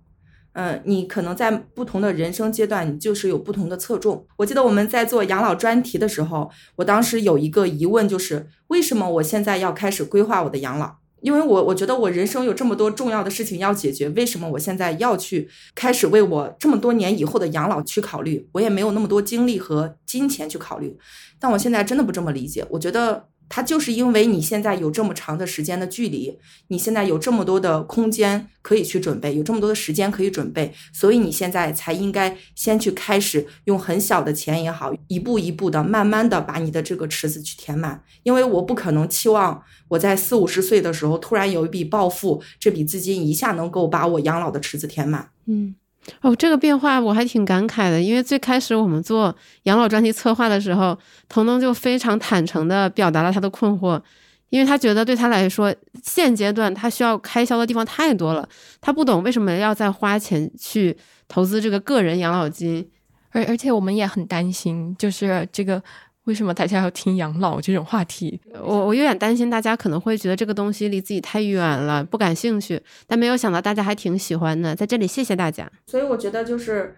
[0.53, 4.25] 嗯，你可能在不同的人生阶段，你就是有不同的侧重。
[4.37, 10.95] 我记得我们在做养老专题的时候，我当时有一个疑问，就是为什么我现在要开始规划我的养老？
[11.21, 18.49] 因为我我觉得我人生有这么多重要的事情要解决，为什么我现在要去开始为我这么多年以后的养老去考虑？
[18.53, 20.97] 我也没有那么多精力和金钱去考虑。
[21.39, 23.27] 但我现在真的不这么理解，我觉得。
[23.49, 38.03] 它就是因为你现在有这么长的时间的距离，你现在有这么多的空间可以去准备，有这么多的时间可以准备，所以你现在才应该先去开始用很小的钱也好，一步一步的慢慢的把你的这个池子去填满。
[38.21, 45.31] 因为我不可能期望我在四五十岁的时候突然有一笔暴富，这笔资金一下能够把我养老的池子填满。
[45.47, 45.73] 嗯。
[46.21, 54.01] 哦，这个变化我还挺感慨的，因为最开始我们做养老专题策划的时候，彤彤就非常坦诚的表达了他的困惑，
[54.49, 58.47] 因为他觉得对他来说，现阶段他需要开销的地方太多了，
[58.81, 62.89] 他不懂为什么要再花钱去投资这个个人养老金，
[63.31, 65.81] 而而且我们也很担心，就是这个。
[66.29, 68.39] 为什么大家要听养老这种话题？
[68.61, 72.79] 我我有点担心大家可能会觉得这个东西离自己太远了，不感兴趣。
[73.07, 75.67] 但没有想到大家还挺喜欢的，在这里谢谢大家。
[75.87, 76.95] 所以我觉得就是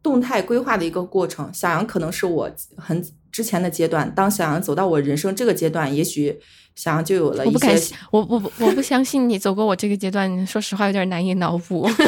[0.00, 1.52] 动态规划的一个过程。
[1.52, 6.38] 小杨可能是我很之前的阶段，当小杨走到我人生这个阶段，也许
[6.76, 7.96] 小杨就有了一些。
[8.12, 11.90] 我不我我不相信你走过我这个阶段，说实话有点难以脑补。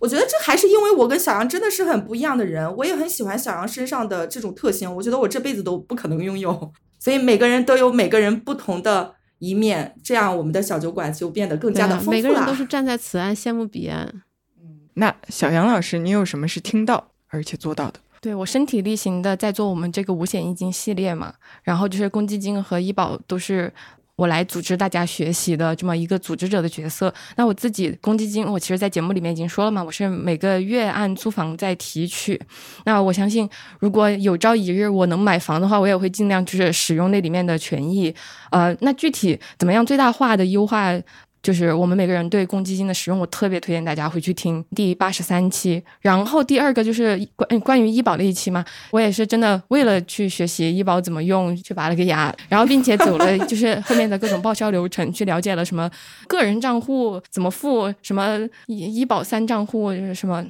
[0.00, 12.16] 我觉得这还是因为我跟小杨真的是很不一样的人，我也很喜欢小杨身上的这种特性，我觉得我这辈子都不可能拥有，所以每个人都有每个人不同的一面，这样我们的小酒馆就变得更加的丰富了。
[12.16, 14.22] 每个人都是站在此岸羡慕彼岸。
[14.60, 18.00] 嗯，那小杨老师，你有什么是听到而且做到的？
[18.20, 23.72] 对我身体力行的在做我们这个五险一金系列嘛，然后就是公积金和医保都是。
[24.18, 27.14] 我来组织大家学习的这么一个组织者的角色。
[27.36, 32.40] 那我自己公积金，我其实，在节目里面已经说了嘛，我是每个月按租房在提取。
[32.84, 38.12] 那我相信，如果有朝一日我能买房的话，我也会尽量就是使用那里面的权益。
[38.50, 40.92] 呃，那具体怎么样最大化的优化？
[41.40, 45.82] 就是我们每个人对公积金的使用，我特别推荐大家回去听第八十三期。
[46.00, 55.88] 然后第二个就是关关于医保的一期嘛，我也是真的为了去学习医保怎么用，去拔了个牙，然后并且走了就是后面的各种报销流程，去了解了什么
[56.26, 60.44] 个人账户怎么付，什么医医保三账户什么，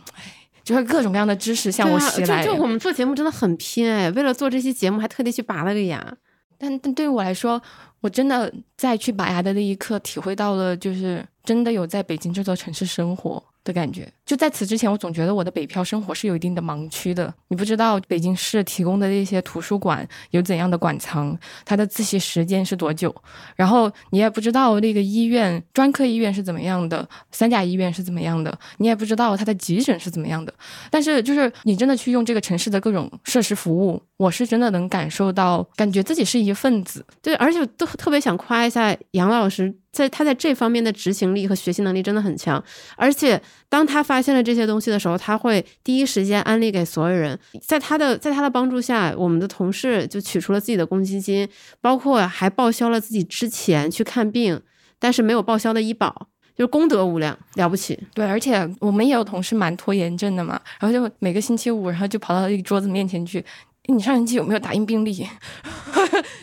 [0.64, 2.42] 就是各种各样的知识向我袭来。
[2.42, 6.14] 就就我们做节目真的很拼哎，为了做这期节目还特地去拔了个牙。
[6.60, 7.62] 但但对于我来说。
[8.00, 13.42] 我真的在去拔牙的那一刻，体会到了，就是真的有在北京这座城市生活。
[13.64, 17.32] 的感觉，就在此之前，我总觉得我的北漂生活是有一定的盲区的。
[17.48, 23.14] 你不知道北京市提供的那些图书馆有怎样的馆藏，它的自习时间是多久，
[23.56, 30.52] 然后你也不知道那个医院专科医院是怎么样的，三甲医院是怎么样的，你也不知道它的急诊是怎么样的。
[30.90, 37.02] 但是，就是你真的去用这个城市的各种设施服务，我是真的能感受到，感觉自己是一份子。
[37.22, 39.74] 对，而且都特别想夸一下杨老师。
[39.90, 42.62] 在他在这方面的执行力和学习能力真的很强，
[42.94, 47.38] 而且当他发现了这些东西的时候，他会第一时间安利给所有人。
[47.66, 51.48] 在他的在他的帮助下，我们的同事就取出了自己的公积金，
[51.80, 54.60] 包括还报销了自己之前去看病
[54.98, 57.98] 但是没有报销的医保，就是功德无量，了不起。
[58.14, 63.44] 对，而且我们也有同事蛮拖延症的嘛，然后就每个星期五，然后就跑到一桌子面前去。
[63.90, 65.14] 你上星期有没有打印病历？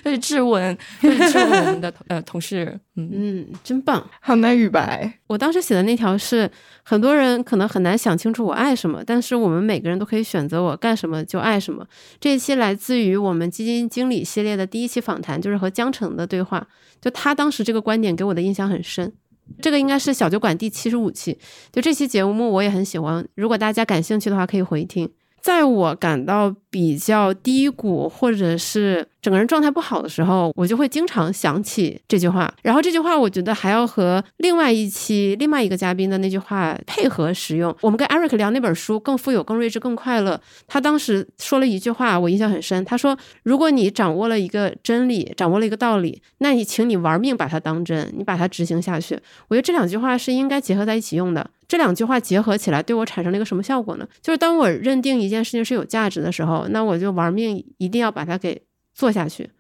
[0.03, 2.79] 就是质问，就是质问我们的呃同事。
[2.95, 5.11] 嗯嗯，真棒，好难语白。
[5.27, 6.49] 我当时写的那条是，
[6.83, 11.85] 很多人可能很难想清楚我爱什么，但是我们每个人都可以选择我干什么就爱什么。
[12.19, 16.67] 这一期来自于我们基金经理系列的第一期访谈，就是和江城的对话。
[17.01, 19.13] 就他当时这个观点给我的印象很深。
[19.61, 21.37] 这个应该是小酒馆第七十五期，
[21.71, 23.27] 就这期节目我也很喜欢。
[23.35, 25.11] 如果大家感兴趣的话，可以回听。
[25.41, 29.07] 在我感到比较低谷，或者是。
[29.21, 32.53] 整个人状态不好的时候，我就会经常想起这句话。
[32.61, 37.75] 然后这句话，我觉得还要和另外一期另外一个嘉宾的那句话配合使用。
[37.81, 40.35] 我们跟 Eric 聊那本书《更富有、更睿智、更快乐》，
[40.67, 42.85] 他当时说了一句话，我印象很深。
[42.85, 49.17] 他说：“如果你掌握了一个真理，掌握了一个道理，那你请你玩命把它当真，你把它执行下去。”
[49.49, 51.49] 我觉得这两句话是应该结合在一起用的。
[51.67, 54.07] 这两句话结合起来，对我产生了一个什么效果呢？
[54.21, 58.61] 就是当我认定一件事情是有价值的时候，那我就玩命一定要把它给。
[58.97, 59.51] 做下去，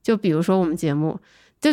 [0.00, 1.18] 就比如说我们节目，
[1.60, 1.70] 就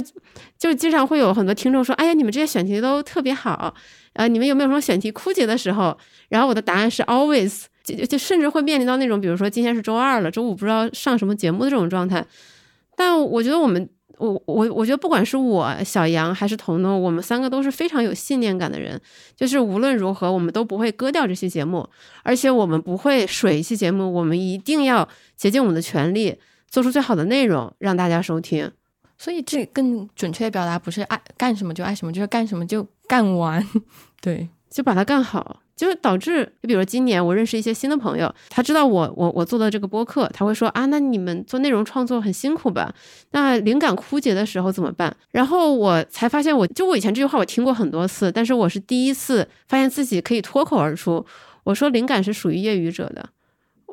[0.57, 3.71] 就经常会有很多听众说：“哎呀，你们这些选题都特别好，
[4.13, 5.95] 呃，你们有没有什么选题枯竭的时候？”
[6.29, 12.25] 然后我的答案是 always，就就甚至会面临到那种，比如说今天是周二了，周五不知道上什么节目的这种状态。
[12.95, 18.99] 但我觉得我们，我我我觉得不管是我小杨还是彤彤，我们三个都是非常有信念感的人，
[19.35, 21.87] 就是无论如何我们都不会割掉这期节目，
[22.23, 26.37] 而且我们不会水一期节目，我们一定要竭尽我们的全力。
[26.69, 28.71] 做出最好的内容让大家收听，
[29.15, 33.63] 所以这更准确的表达不是爱干什么就爱什么，就是干什么就干完，
[34.19, 42.95] 对，就把它干好，就是导致，就比如今年我认识一些新的朋友，他知道我我我做的这个播客，他会说啊，那你们做内容创作很辛苦吧？
[43.31, 45.13] 那灵感枯竭的时候怎么办？
[45.31, 51.25] 然后我才发现，我就我以前这句话我听过很多次，但是我是第一次发现自己可以脱口而出，
[51.65, 53.27] 我说灵感是属于业余者的。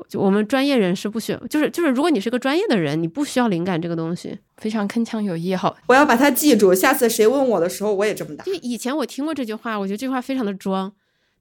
[0.08, 5.54] 就我们专业人士不需要，就是就是，如果你是个专业的人，你不需要灵感这个东西，非常铿锵有力。
[5.56, 8.44] 好，我要把它记住，下次谁问我的时候，我也这么答。
[8.44, 10.92] 就以前我听过这句话，我觉得这句话非常的装。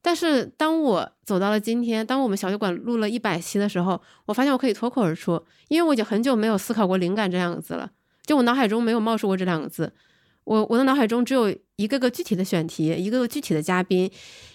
[0.01, 7.89] 但是当我走到了今天，当我们小酒馆录了一百期的时候，我发现我可以脱口而出，因为我已经很久没有思考过灵感这两个字了。
[8.25, 9.91] 就我脑海中没有冒出过这两个字，
[10.43, 14.09] 我我的脑海中只有一个个具体的选题，一个个具体的嘉宾，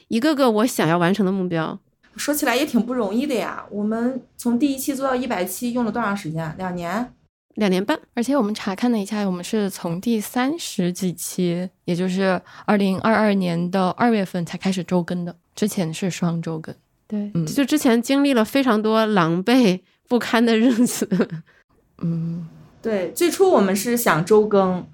[0.09, 1.79] 一个个我想要完成的目标。
[2.17, 3.67] 说起来也挺不容易的呀。
[3.71, 6.55] 我们从第一期做到一百期用了多长时间？
[6.57, 7.13] 两年，
[7.55, 7.99] 两年半。
[8.15, 16.75] 而且我们查看了一下，我们是从第三十几期，也就是二零二二年的二月份才开始周更的，之前是双周更。
[17.07, 21.09] 对，就之前经历了非常多狼狈不堪的日子。
[22.03, 22.49] 嗯，
[22.83, 24.87] 对，最初我们是想周更，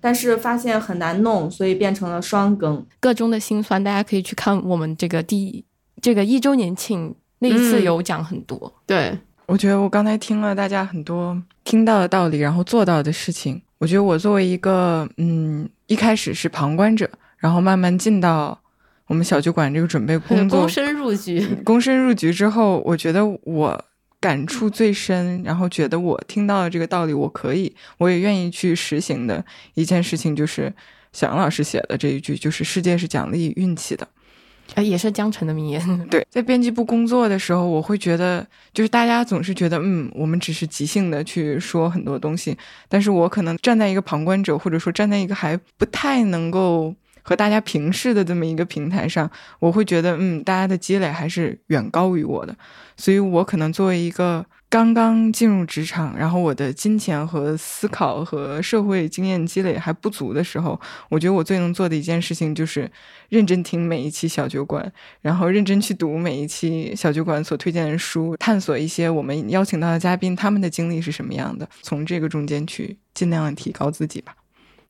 [0.00, 2.84] 但是发现很难弄，所以变成了双更。
[3.00, 5.64] 个中的辛酸，大家可以去看我们这个第。
[6.02, 18.58] 这个一周年庆那一次有讲很多，对我觉得我刚才听了大家很多听到的道理，然后做到的事情，我觉得我作为一个嗯一开始是旁观者，然后慢慢进到
[19.06, 23.84] 我们小酒馆这个准备 工作，躬身入局，躬身入局之后，我觉得我
[24.18, 30.72] 感触最深，然后觉得我听到的这个道理，我可以，我也愿意去实行的一件事情，就是
[31.12, 34.08] 小杨老师写的这一句，就是世界是奖励运气的。
[34.74, 35.80] 哎，也是江城的名言。
[36.10, 42.56] 对，在编辑部工作的时候，我会觉得，就是大家总是觉得，嗯，我们只是即兴的去说很多东西，
[42.88, 46.94] 但是我可能站在一个旁观者，或者说站在一个还不太能够
[47.24, 52.56] 和大家平视的这么一个平台上，我会觉得，嗯，大家的积累还是远高于我的，
[52.96, 54.46] 所以我可能作为一个。
[54.70, 62.90] 刚刚进入职场，然后我的金钱和思考和社会经验积累还不足的时候，我觉得我最能做的一件事情就是
[63.28, 74.34] 认真听每一期小酒馆，然后认真去读每一期小酒馆所推荐的书，探索一些我们邀请到的嘉宾他们的经历是什么样的，从这个中间去尽量提高自己吧。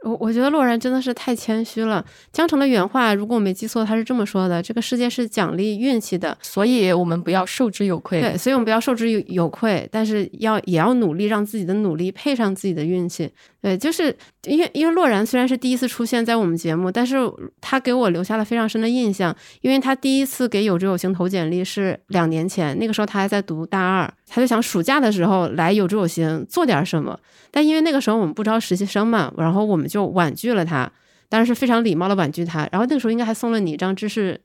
[0.05, 2.05] 我我觉得洛然真的是太谦虚了。
[2.33, 8.21] 江城的原话，如果我没记错，他是这么说的：这个世界是奖励运气的，所以我们不要受之有愧。
[8.21, 13.31] 对，所以我们不要受之有有愧，但是要也要努力让自己的努力配上自己的运气。
[13.61, 14.14] 对，就是
[14.46, 17.16] 因为因为洛然虽然是第一次出现在我们节目，但是
[17.61, 27.19] 他给我留下了非常深的印象，因为他第一次给有知有行投简历是两年前，那个时候他还在读大二，他就想暑假的时候来有知有行做点什么，
[27.50, 30.90] 但因为那个时候我们不招实习生嘛，然后我们就婉拒了他。
[31.29, 32.69] 当然是非常礼貌的婉拒他。
[32.71, 34.40] 然后那个时候应该还送了你一张知识。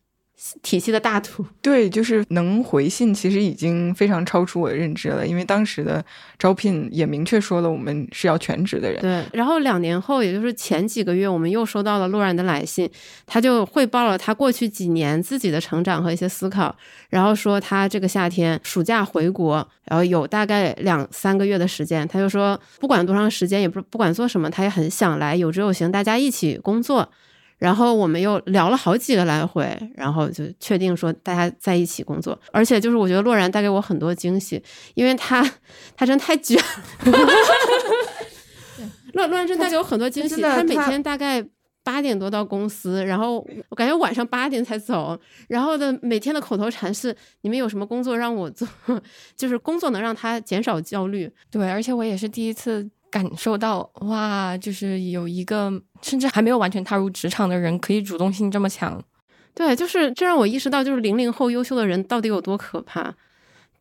[0.62, 5.28] 体系的大图，对，就是能回信，其实已经非常超出我的认知了。
[5.28, 6.04] 因为当时的
[6.38, 9.02] 招聘也明确说了，我们是要全职的人。
[9.02, 12.90] 对，然后两年后，也就是前几个月，我们又收到了陆然的来信，
[13.28, 16.74] 他就汇报了他过去几年自己的成长和一些思考，
[17.10, 27.10] 然后说他这个夏天暑假回国，然后有大概两三个月的时间，他就说不管多长时间，也不不管做什么，他也很想来有志有行，大家一起工作。
[27.60, 32.40] 然后我们又聊了好几个来回，然后就确定说大家在一起工作。
[32.52, 34.64] 而且就是我觉得洛然带给我很多惊喜，
[34.96, 35.48] 因为他
[35.96, 36.58] 他真太卷。
[39.14, 41.46] 洛洛然真带给我很多惊喜，他每天大概
[41.84, 45.20] 八点多到公司，然后我感觉晚上八点才走。
[45.50, 48.66] 然后的每天的口头禅是：你们有什么工作让我做？
[49.36, 51.30] 就是工作能让他减少焦虑。
[51.52, 52.90] 对，而且我也是第一次。
[53.12, 59.02] 感受到哇，就是有一个甚至还没有完全踏入职场的人，可以主动性这么强。
[59.54, 63.14] 对，就是这让我意识到，就是零零后优秀的人到底有多可怕。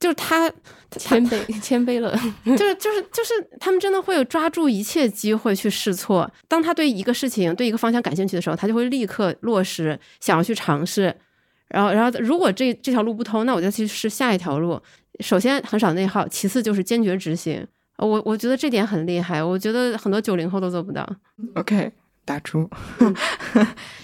[0.00, 0.48] 就是他
[0.92, 2.16] 谦卑， 谦卑了。
[2.44, 6.30] 就是就是就是他们真的会有抓住一切机会去试错。
[6.46, 11.12] 当他对一个事情、对一个方向感兴趣的时候，他就会立刻落实，想要去尝试。
[11.68, 14.80] 然后，然后如果这这条路不通，那我就去试下一条路。
[15.18, 17.66] 首先很少内耗，其次就是坚决执行。
[17.98, 21.04] 我我觉得这点很厉害，我觉得很多九零后都做不到。
[21.54, 21.90] OK，
[22.24, 22.68] 打出，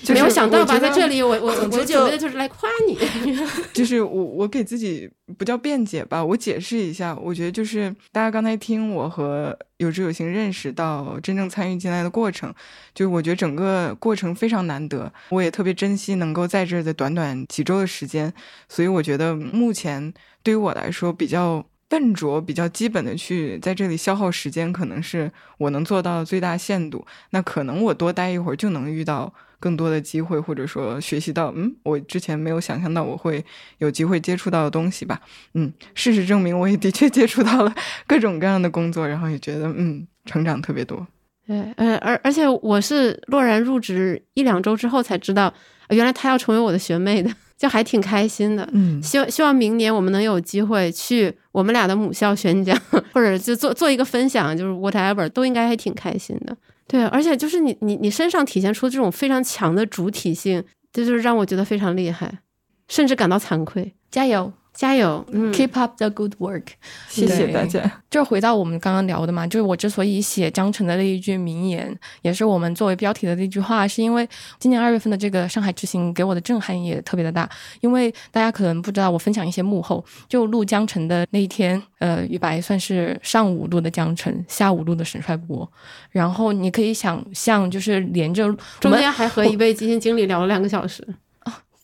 [0.09, 0.79] 没有想到吧？
[0.79, 2.99] 在这里，我我我准备的就是来夸你。
[3.73, 7.15] 就是我我给自己不叫辩解吧，我解释一下。
[7.17, 12.53] 我觉得就是大家刚才听我和有志有行认识到真正参与进来的过程，
[12.95, 18.33] 就是我觉得整个过程非常难得，我也特别珍惜能够在这的短短几周的时间。
[18.69, 21.65] 所以我觉得目前对于我来说比较。
[21.95, 27.07] 笨拙比较基本的去在这里消耗时间，可能是我能做到的最大限度。
[27.31, 33.45] 那可能我多待一会儿就能遇到更多的机会，或者说学习到嗯，我之前没有想象到我会
[33.79, 35.21] 有机会接触到的东西吧。
[35.53, 37.73] 嗯，事实证明我也的确接触到了
[38.09, 41.07] 各种各样的工作，然后也觉得嗯，成长特别多。
[41.47, 45.55] 对，呃，而而且我是洛然入职一两周之后才知道，
[45.91, 47.31] 原来他要成为我的学妹的。
[47.65, 52.79] 就还挺开心的，嗯，希望希望明年我们能有机会去我们俩的母校宣讲，
[53.15, 56.55] 或者就做做一个分享，就是 whatever 都应该还挺开心的。
[56.87, 60.63] 对，而且就是你你你身上体现出这种非常强的主体性，
[60.93, 62.41] 这就是让我觉得非常厉害，
[62.87, 63.95] 甚至感到惭愧。
[64.11, 64.53] 加油！
[64.75, 66.65] 加油，Keep up the good work，
[67.09, 68.03] 谢谢大家。
[68.11, 77.49] 就是回到我们刚刚聊的嘛，就是我之所以写江城的那一句名言，也是我们作为标题的那句话，是因为今年二月份的这个上海之行给我的震撼也特别的大。
[77.81, 85.71] 因为大家可能不知道，我分享一些幕后，就录江城的那一天，呃，雨白算是上午录的江城，下午录的沈帅波。
[86.11, 88.45] 然后你可以想象，就是连着
[88.81, 91.07] 中间还和一位基金经理聊了两个小时。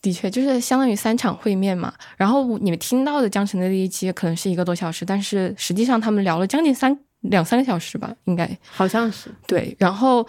[0.03, 1.93] 的确，就是相当于三场会面嘛。
[2.17, 9.77] 然后你们听到的江城的那一期可能是一个多小时，但是实际上他们聊了将近三两三个小时吧，应该好像是对。
[9.79, 10.27] 然后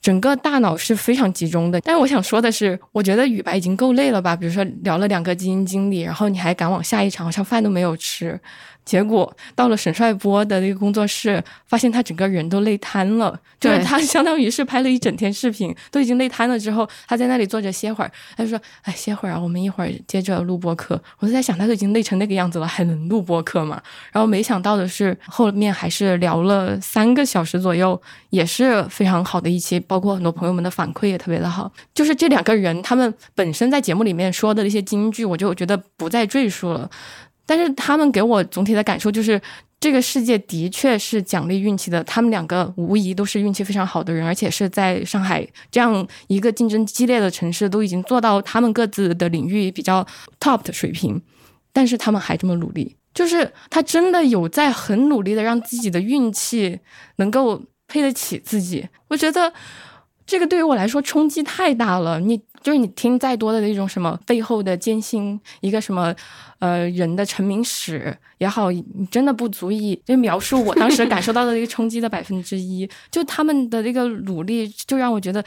[0.00, 1.80] 整个大脑是非常集中的。
[1.82, 4.34] 但是我想说的是，我觉得雨白已经够累了吧？
[4.34, 8.38] 比如说聊了两个基金经理，然后你还赶往下一场，好像饭都没有吃。
[8.84, 16.58] 结果到了沈帅波的那个工作室，发现他整个人都累瘫了，就是他 相当于是拍了一整天视频，都已经累瘫了。
[16.58, 23.80] 之后他在那里坐着歇会儿，他就说：“哎，歇会儿啊，我们一会儿接着录播课。”我就在想，他都已经累成那个样子了，还能录播课吗？
[24.12, 31.72] 然后没想到的是，后面还是聊了三个小时左右，也是非常好的一期，包括很多朋友们的反馈也特别的好。
[31.94, 36.90] 就是这两个人，他们本身在节目里面说的那些金句，我就觉得不再赘述了。
[37.46, 39.40] 但是他们给我总体的感受就是，
[39.78, 42.02] 这个世界的确是奖励运气的。
[42.04, 50.06] 他们两个无疑都是运气非常好的人，而且是在上海这样一个竞争激烈的城市，都已经做到他们各自的领域比较
[50.40, 51.20] top 的水平。
[51.72, 56.80] 但是他们还这么努力，就是他真的有在很努力的让自己的运气
[57.16, 58.88] 能够配得起自己。
[59.08, 59.52] 我觉得
[60.24, 62.20] 这个对于我来说冲击太大了。
[62.20, 62.40] 你。
[62.64, 66.14] 就是你听再多的那种什么背后的艰辛，一个什么，
[66.60, 72.88] 呃，人的成名史也好，你真的不足以就描述我当时感受到的那个冲击的百分之一。
[73.10, 75.44] 就他们的那个努力，就让我觉得，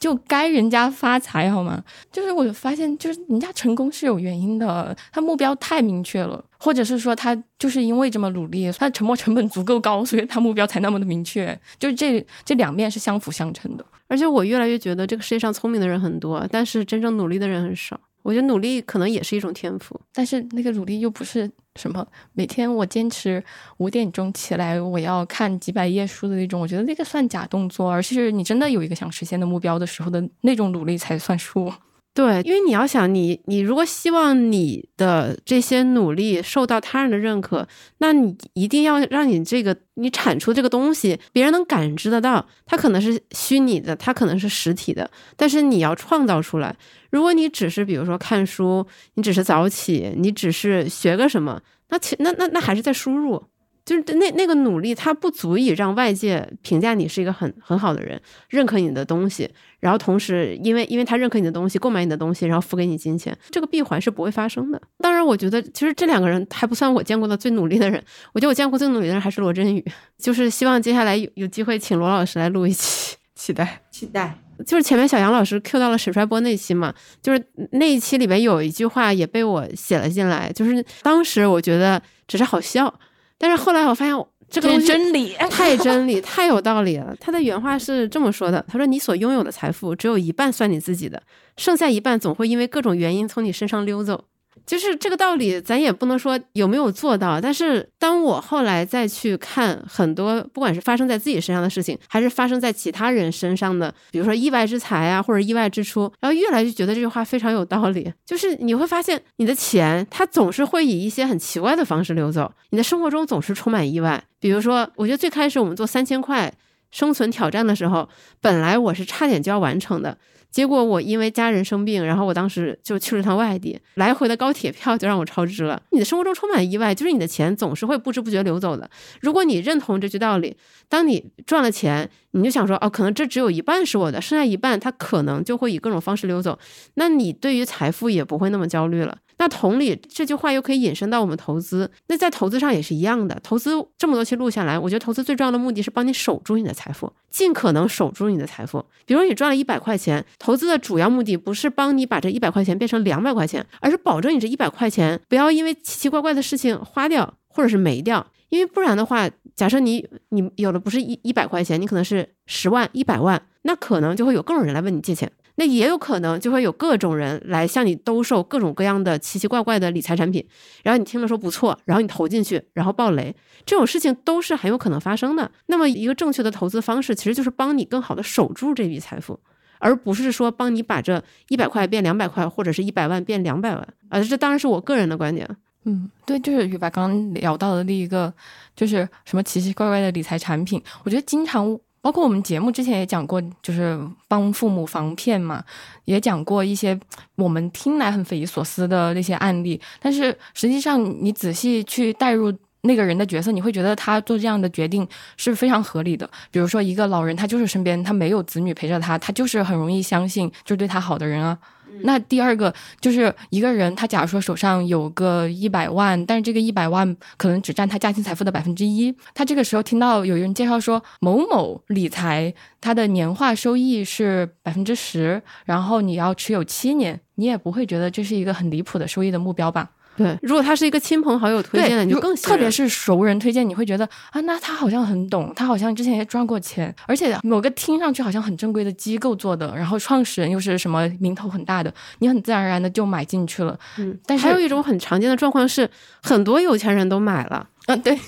[0.00, 1.80] 就该人家发财好吗？
[2.10, 11.56] 就是我发现，就是人家成功是有原因的，他目标太明确了，或者是说他就是因为这么努力，他沉没成本足够高，所以他目标才那么的明确。
[11.78, 13.86] 就是这这两面是相辅相成的。
[14.08, 18.00] 而且我越来越觉得这个世界上聪明的人很多，但是真正努力的人很少。
[18.22, 23.42] 我觉得努力可能也是一种天赋，但是那个努力又不是什么每天我坚持
[23.78, 26.60] 五点钟起来，我要看几百页书的那种。
[26.60, 31.72] 我觉得那个算假动作，而是你真的有一个想实现的目标的时候的那种努力才算数。
[32.18, 37.64] 对，因为你要想，你你如果希望你的这些努力受到他人的认可，
[37.98, 42.44] 那你一定要让你这个你产出这个东西，别人能感知得到。
[42.66, 46.74] 它可能是虚拟的，它可能是实体的，但是你要创造出来。
[47.10, 53.44] 如果你只是比如说看书，你只是早起，你只是学个什么，那其那那那还是在输入。
[53.84, 59.48] 就是那那个努力，它不足以让外界评价你是一个很很好的人，认可你的东西，
[59.80, 64.80] 然后同时因为因为他认可你的东西，购买你的东西，然后付给你金钱，这个闭环是不会发生的。
[64.98, 68.02] 当然，我觉得其实这两个人还不算我见过的最努力的人，
[68.32, 69.84] 我觉得我见过最努力的人还是罗振宇。
[70.18, 74.36] 就是希望接下来有有机会请罗老师来录一期，期待期待。
[74.66, 82.92] 就是前面小杨老师 Q 到了沈帅波那期嘛，就是那一期里面有一句话也被我写了进来，就是当时我觉得只是好笑。
[83.38, 84.16] 但是后来我发现
[84.50, 87.14] 这个东西真理 太真理太有道理了。
[87.20, 91.22] 他的原话是这么说的：“他说你所拥有的财富只有一半算你自己的，
[91.56, 94.24] 剩下一半总会因为各种原因从你身上溜走。”
[94.68, 97.40] 就是这个道理，咱也不能说有没有做到。
[97.40, 108.12] 但是当我后来再去看很多，不管是发生在自己身上的事情，还是发生在其他人身上的，比如说意外之财啊，或者意外支出，然后越来越觉得这句话非常有道理。
[108.26, 114.22] 就是你会发现，你的钱它总是会以一些很奇怪的方式流走，你的生活中总是充满意外。
[114.38, 116.52] 比如说，我觉得最开始我们做三千块
[116.90, 118.06] 生存挑战的时候，
[118.42, 120.18] 本来我是差点就要完成的。
[120.50, 125.80] 结果我因为家人生病，然后我当时就去了趟外地，来回的高铁票就让我超支了。
[125.90, 128.90] 你的生活中充满意外，就是你的钱总是会不知不觉流走的。
[129.20, 130.56] 如果你认同这句道理，
[130.88, 136.58] 当你赚了钱，你就想说哦，可能这只有一半是我的，剩下一半他可能就会以各种方式溜走。
[136.94, 139.16] 那你对于财富也不会那么焦虑了。
[139.40, 141.88] 那同理，这句话又可以引申到我们投资。
[142.08, 143.38] 那在投资上也是一样的。
[143.42, 148.84] 投资这么多期录下来，我觉得投资最重要的目的是帮你守住你的财富，尽可能守住你的财富。
[149.06, 158.26] 比如你赚了一百块钱，投资的主要目的不是帮你把这一百块钱变成两百块钱，而是保证你这一百块钱不要因为奇奇怪怪的事情花掉或者是没掉。
[158.48, 159.28] 因为不然的话，
[159.58, 165.28] 假设你你有的不是一一百块钱，你可能是十万、一百万，那可能就会有各种人来问你借钱。
[165.56, 170.46] 那也有可能就会有各种人来向你兜售各种各样的奇奇怪怪的理财产品，
[170.84, 173.34] 然后你听了说不错，然后你投进去，然后爆雷，
[173.66, 175.50] 这种事情都是很有可能发生的。
[175.66, 179.40] 那么一个正确的投资方式，其实就是帮你更好的守住这笔财富，
[179.80, 184.22] 而不是说帮你把这一百块变两百块，或者是一百万变两百万啊。
[184.22, 185.48] 这当然是我个人的观点。
[185.84, 188.32] 嗯，对，就是宇白刚刚聊到的另一个，
[188.76, 191.78] 就是什么奇奇怪怪的理财产品，我觉得经常。
[192.00, 195.62] 包括我们节目之前也讲过，就是帮父母防骗嘛，
[196.04, 196.98] 也讲过一些
[197.34, 199.78] 我们听来很匪夷所思的那些案例。
[200.00, 205.06] 但是实际上，你仔细去带入那个人的角色，你会觉得他做这样的决定
[205.36, 206.30] 是非常合理的。
[206.52, 211.58] 比如说，一个老人，他就是身边他没有子女陪着他，他就是很容易相信就是对他好的人啊。
[212.02, 219.14] 那第二个就是一个人，他假如说手上有个一百万，但是这个一百万可能只占他家庭财富的百分之一。
[219.34, 229.90] 他这个时候听到有人介绍说某某理财，它的年化收益是百分之十，然后你要持有七年，你也不会觉得这是一个很离谱的收益的目标吧？
[230.18, 243.78] 对，如果他是一个亲朋好友推荐的，你就更特别是熟人推荐，你会觉得啊，那他好像很懂，他好像之前也赚过钱，而且某个听上去好像很正规的机构做的，然后创始人又是什么名头很大的，你很自然而然的就买进去了。
[243.96, 245.88] 嗯，但是还有一种很常见的状况是，
[246.22, 247.68] 很多有钱人都买了。
[247.86, 248.18] 嗯，对。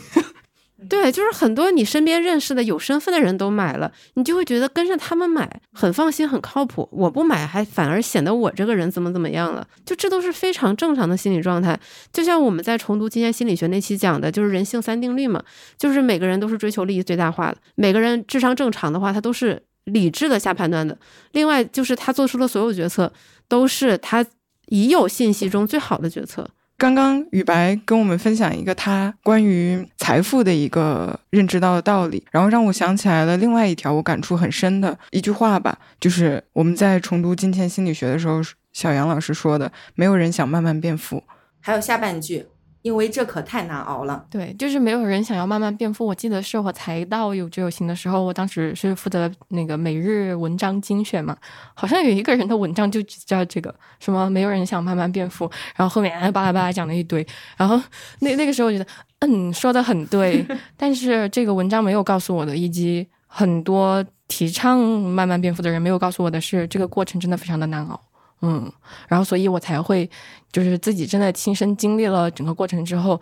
[0.89, 6.89] 对，就是很多你身边认识的有身份的人都买了，你就会觉得跟着他们买很放心、很靠谱。
[6.91, 9.67] 我不买，还反而显得我这个人怎么怎么样了？
[9.85, 11.79] 就这都是非常正常的心理状态。
[12.13, 15.43] 就像我们在重读今天心理学那期讲的，就是人性三定律嘛，
[15.77, 17.59] 就是每个人都是追求利益最大化的。
[17.75, 20.97] 每个人智商正常的话，他都是理智的下判断的。
[21.33, 23.13] 另外，就是他做出的所有决策，
[23.49, 24.25] 都是他
[24.69, 26.49] 已有信息中最好的决策。
[26.81, 38.41] 刚刚宇白跟我们分享一个他关于财富的一个认知到的道理，然后让我想起来了另外一条我感触很深的一句话吧，就是我们在重读金钱心理学的时候，
[38.73, 41.23] 小杨老师说的：“没有人想慢慢变富。”
[41.61, 42.47] 还有下半句。
[42.83, 44.25] 因为这可太难熬了。
[44.31, 46.07] 对，就是没有人想要慢慢变富。
[46.07, 51.37] 我记得是我才到有志有行的时候，我当时是负责那个每日文章精选嘛，
[51.75, 57.27] 好像有一个人的文章就叫这个什么“没有人想慢慢变富”，然后后面巴拉巴拉讲了一堆，
[57.57, 57.81] 然后
[58.21, 58.87] 那那个时候我觉得，
[59.21, 68.01] 嗯，说的很对， 但是这个文章没有告诉我的，以及很多提倡慢慢变富的人没有告诉我的是，这个过程真的非常的难熬。
[68.43, 68.73] 嗯，
[69.09, 70.09] 然后所以我才会
[70.51, 73.21] 就是自己真的亲身经历了整个过程之后，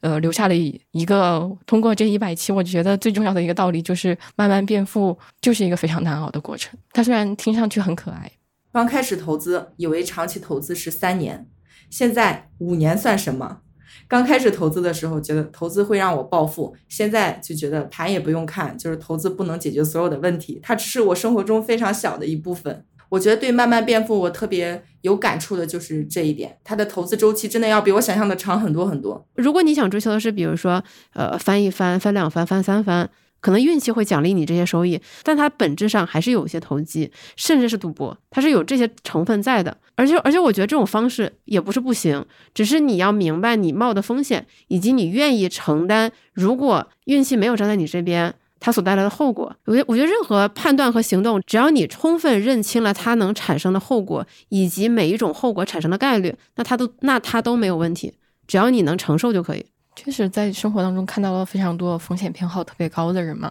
[0.00, 6.78] 呃，留下了一一个通过这一百期，我觉得最重要的一个道理就是慢慢变富就是一个非常难熬的过程。
[6.92, 8.30] 它虽然听上去很可爱，
[8.72, 11.48] 刚开始投资以为长期投资是三年，
[11.90, 13.62] 现在五年算什么？
[14.06, 22.84] 刚开始投资的时候，觉得投资会让我暴富，现在就觉得盘也不用看，就是投资不能解决所有的问题，它只是我生活中非常小的一部分。
[23.10, 29.26] 我觉得对慢慢变富，我特别有感触的就是这一点，它的投资周期真的要比我想象的长很多很多。
[29.34, 30.82] 如果你想追求的是，比如说，
[31.12, 33.10] 呃，翻一番、翻两番、翻三番。
[33.42, 39.74] 可能运气会奖励你这些收益，但它本质上还是有一些投机，甚至是赌博，它是有这些成分在的。
[39.94, 46.12] 而且，而且我觉得这种方式也不是不行，只是你要明白你冒的风险，以及你愿意承担。
[46.34, 49.52] 如果运气没有站在你这边，它所带来的后果。
[49.64, 58.14] 我觉我觉得任何判断和行动，只要你充分认清了它能产生的后果，以及每一种后果产生的概率，那它都那它都没有问题，
[58.46, 59.66] 只要你能承受就可以。
[59.96, 63.50] 确实，在生活当中看到了非常多风险偏好特别高的人嘛。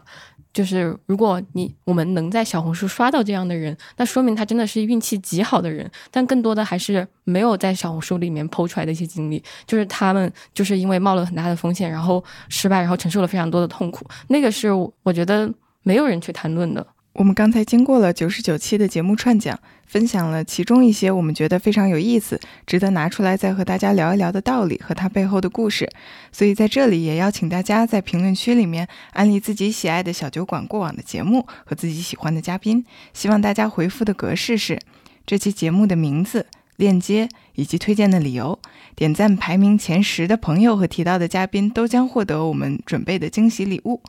[0.51, 5.89] 就是如果你我们能在小红书刷到这样的人，那说明他真的是运气极好的人。
[6.09, 14.05] 但更多的还是没有在小红书里面剖出来的一些经历，就是他们就是因为冒了很大的风险，然后失败，然后承受了非常多的痛苦。
[14.27, 14.69] 那个是
[15.03, 15.51] 我觉得
[15.83, 16.85] 没有人去谈论的。
[17.13, 25.89] 我们刚才经过了九十九期的节目串讲，分享了其中一些我们觉得非常有意思、值得拿出来再和大家聊一聊的道理和它背后的故事。
[26.31, 32.85] 所以在这里也邀请大家在评论区里面安利自己喜爱的小酒馆过往的节目和自己喜欢的嘉宾。
[33.13, 34.79] 希望大家回复的格式是
[35.25, 36.45] 这期节目的名字、
[36.77, 38.57] 链接以及推荐的理由。
[38.95, 44.01] 点赞排名前十的朋友和提到的嘉宾都将获得我们准备的惊喜礼物。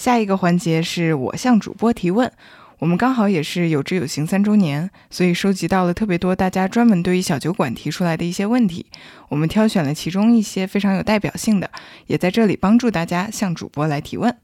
[0.00, 2.32] 下一个环节是我向主播提问，
[2.78, 8.86] 我们刚好也是有知有行三周年，所以收集到了特别多大家专门对于小酒馆提出来的一些问题，
[9.28, 11.70] 我们挑选了其中一些非常有代表性的，
[12.06, 14.34] 也在这里帮助大家向主播来提问。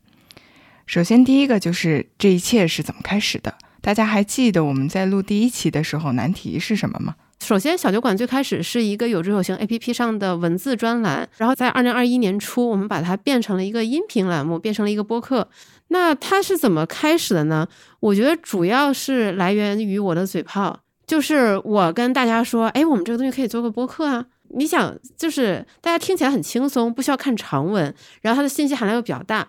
[0.85, 3.55] 首先第一个就是这一切是怎么开始的？
[3.81, 7.15] 大家还记得我们在录第一期的时候难题是什么吗？
[7.41, 15.49] 首先，小酒馆最开始是一个有知有行 A P P 上的文字专栏，然后在二零二一年初，我们把它变成了一个音频栏目，变成了一个播客。
[15.89, 17.69] 那它是怎么开始的呢？
[18.01, 24.27] 我觉得主要是来源于我的嘴炮，就是我跟大家说，哎，我们这个东西可以做个播客啊。
[24.49, 29.47] 你想，就是大家听起来很轻松，不需要看长文，然后它的信息含量又比较大，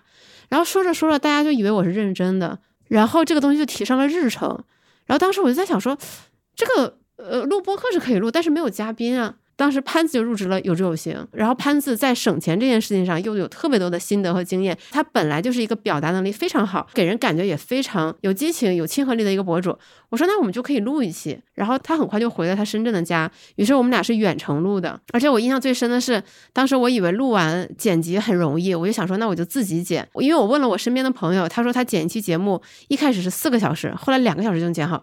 [0.50, 2.60] 然后说着说着，大家就以为我是认真的，
[2.90, 4.64] 然后这个东西就提上了日程。
[5.08, 5.98] 然后当时我就在想说，
[6.56, 6.98] 这个。
[7.18, 9.36] 呃，录播课是可以录，但是没有嘉宾啊。
[9.56, 14.78] 当时潘子就入职了有志有行，然后潘子在省钱这件事情上又有特别多的心得和经验。
[14.92, 19.76] 他本来就是一个表达能力非常好，给人感觉也非常有激情、有亲和力的一个博主。
[20.10, 21.40] 我说那我们就可以录一期。
[21.56, 25.00] 然后他很快就回了他深圳的家，于是我们俩是远程录的。
[25.12, 26.22] 而且我印象最深的是，
[26.54, 30.08] 当时我以为录完剪辑很容易，我就想说那我就自己剪。
[30.20, 35.02] 因为我问了我身边的朋友，他说他剪一期节目一开始是四个小时，后来两个小时就能剪好。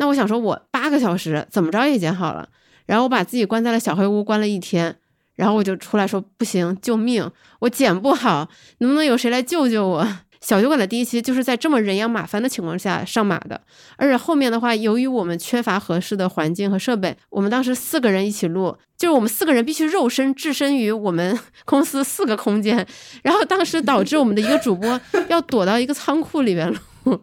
[0.00, 2.48] 那我想说，我八个小时怎么着也剪好了，
[2.86, 4.96] 然后我把自己关在了小黑屋，关了一天，
[5.36, 8.48] 然后我就出来说不行，救命，我剪不好，
[8.78, 10.08] 能不能有谁来救救我？
[10.40, 13.60] 小酒馆的第一期就是在这么人仰马翻的情况下上马的，
[13.98, 22.86] 而且后面的话，由于我们缺乏合适的环境和设备，我们当时四个人一起录，就是我们四个人必须肉身置身于我们 公司四个空间，
[23.22, 24.98] 然后当时导致我们的一个主播
[25.28, 26.78] 要躲到一个仓库里边录。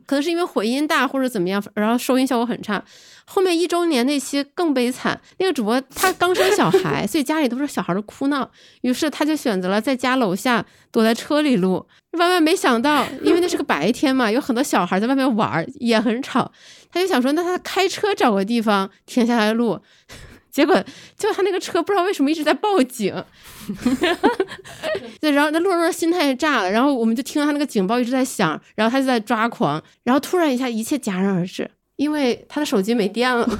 [0.05, 2.83] 可能是因为回音大或者怎么样，然后收音效果很差。
[3.25, 8.49] 后面一周年那期更悲惨，那个主播他刚生小孩，所以家里都是小孩的哭闹，
[8.81, 11.85] 于是他就选择了在家楼下躲在车里录。
[12.11, 16.51] 万万没想到，因为那是个白天嘛，有很多小孩在外面玩，也很吵。
[16.89, 19.79] 他就想说，那他开车找个地方停下来录。
[20.57, 20.73] 结果，
[21.15, 23.13] 结果他那个车不知道为什么一直在报警，
[25.21, 33.47] 对，然后那路上心态炸了，然后我们就听到他那个警报一直在响，然后他就在抓狂，然后突然一下一切戛然而止，因为他的手机没电了。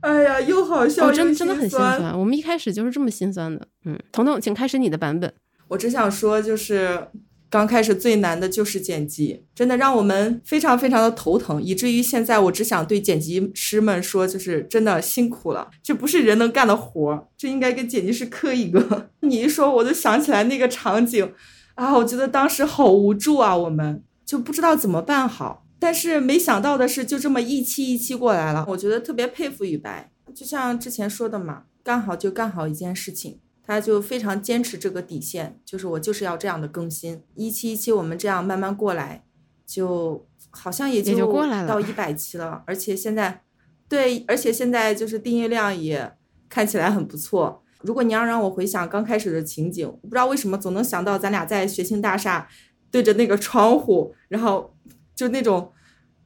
[0.00, 2.12] 哎呀，又好笑，真真的很心酸。
[2.18, 3.66] 我们一开始就是这么心酸的。
[3.86, 5.32] 嗯，彤彤，请开始你的版本。
[5.68, 7.08] 我只想说，就是。
[7.56, 19.08] 刚开始最难的就是剪辑，真的让我们非常非常的头疼，以至于现在我只想对剪辑师们说，就是真的辛苦了，这不是人能干的活儿，这应该跟剪辑师磕一个。
[19.26, 21.32] 你一说，我就想起来那个场景，
[21.76, 25.64] 啊，我觉得当时好无助啊，我们就不知道怎么办好。
[25.78, 33.38] 但是没想到的是，就这么一期一期过来了，我觉得特别佩服雨白，就像之前说的嘛，干好就干好一件事情。
[33.66, 39.24] 他就非常坚持这个底线，就是我就是要这样的更新，一期一期我们这样慢慢过来，
[39.66, 43.42] 就好像也就过来了到一百期了，而且现在，
[43.88, 46.12] 对，而且现在就是订阅量也
[46.48, 47.64] 看起来很不错。
[47.82, 52.48] 如果你要让我回想刚开始的情景，我不知道为什么总能想到咱俩在学庆大厦
[52.90, 54.74] 对着那个窗户，然后
[55.14, 55.72] 就那种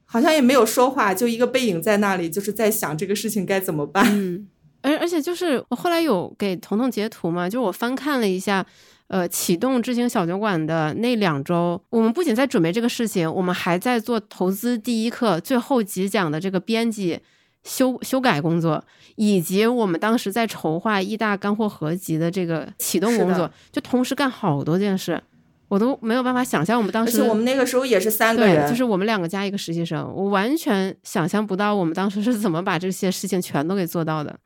[0.05, 4.07] 好像也没有说话，就一个背影在那里，就是在想这个事情该怎么办。
[4.11, 4.47] 嗯，
[4.81, 8.65] 而而且就是我后来有给彤彤截图嘛，就我翻看了一下。
[9.11, 17.19] 呃，启动知行小酒馆的那两周，我们不仅在准备这个事情，我们还在做投资第一课最后几讲的这个编辑
[17.61, 18.81] 修修改工作，
[19.17, 25.21] 以及我们当时在筹划一大干货合集的这个启动工作，就同时干好多件事，
[25.67, 27.21] 我都没有办法想象我们当时。
[27.23, 34.39] 我们那个时候也是三个人，就是我们两个加一个实习生，我完全想象不到我们当时是怎么把这些事情全都给做到的。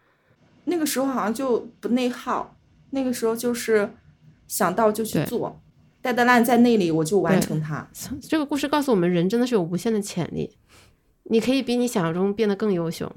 [0.65, 2.55] 那个时候好像就不内耗，
[2.91, 3.89] 那个时候就是。
[4.47, 5.59] 想到就去做，
[6.03, 7.89] 带的烂在那里，我就完成它。
[8.21, 10.55] 这个故事告诉我们，人真的是有无限的潜力，
[11.23, 13.11] 你可以比你想象中变得更优秀。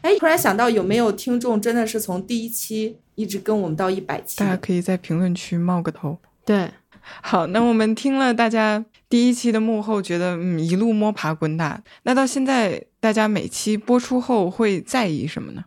[0.00, 4.40] 哎，突然想到，有没有听众真的是从第一期一直跟我们到一百期？
[4.40, 6.18] 大家可以在评论区冒个头。
[6.44, 6.68] 对，
[7.00, 11.80] 好，那我们听了大家第一期的幕后，觉得嗯一路摸爬滚打。
[12.02, 15.62] 那到现在，大家每期播出后会在意什么呢？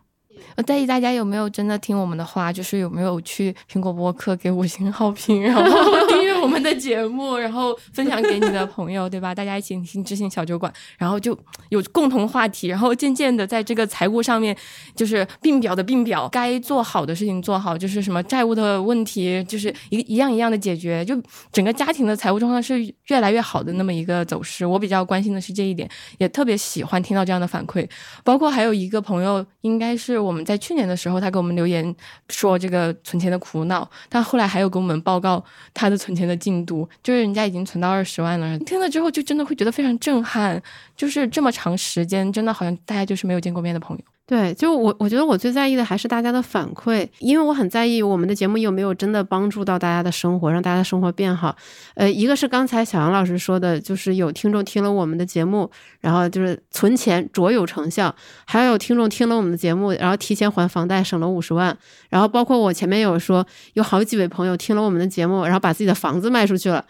[0.56, 5.62] 我在意大家有没有真的听我们的话，就是有没有去苹果播客给五星好评，然后
[6.08, 9.34] 订阅我们的节目，然后分享给你的朋友，对吧？
[9.34, 11.36] 大家一起听知性小酒馆，然后就
[11.70, 14.56] 有共同话题，然后渐渐的在这个财务上面，
[14.94, 21.20] 就是并表的并表，该做好的事情做好，就是什么债务的问题，就是一一样一样的解决，就
[21.50, 22.78] 整个家庭的财务状况是
[23.08, 24.64] 越来越好的那么一个走势。
[24.64, 27.84] 我比较关心的是这一点，也特别喜欢听到这样的反馈。
[28.22, 30.44] 包括还有一个朋友，应该是我们。
[30.44, 31.92] 在去年的时候，他给我们留言
[32.28, 35.42] 说这个存钱的苦恼，但后来还有给我们报告
[35.74, 38.58] 他的存钱的进度，就是人家已经存到二十万了。
[38.60, 40.62] 听了之后，就真的会觉得非常震撼，
[40.96, 44.04] 就是这么长时间，真的好像大家就是没有见过面的朋友。
[44.28, 51.54] 对，就我，我觉得我最在意的还是大家的反馈，因为我很在意我们的节目有没有真的帮助到大家的生活，让大家的生活变好。
[51.94, 55.70] 呃，一个是刚才小杨老师说的，就是有听众听了我们的节目，
[56.00, 58.10] 然后就是存钱卓有成效；
[58.44, 61.72] 还有听众听了我们的节目，然后提前还房贷省了五十万；
[62.10, 66.84] 然后包括我前面有说，有好几位朋友听了我们的节目，然后把自己的房子卖出去了，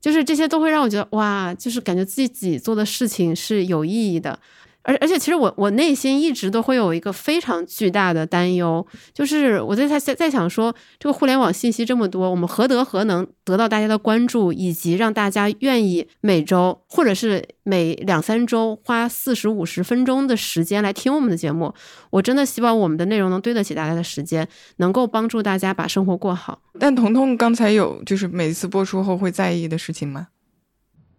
[0.00, 4.38] 就是这些都会让我觉得哇，就是感觉自己做的事情是有意义的。
[4.86, 21.74] 而而且，其实我我内心一直都会有一个非常巨大的担忧，就是我在在在想说，这个互联网信息这么多，我们何德何能得到大家的关注，以及让大家愿意每周或者是每两三周花四十五十分钟的时间来听我们的节目？
[22.10, 26.60] 我真的希望我们的内容能对得起大家的时间，能够帮助大家把生活过好。
[26.78, 30.28] 但彤彤刚才有就是每次播出后会在意的事情吗？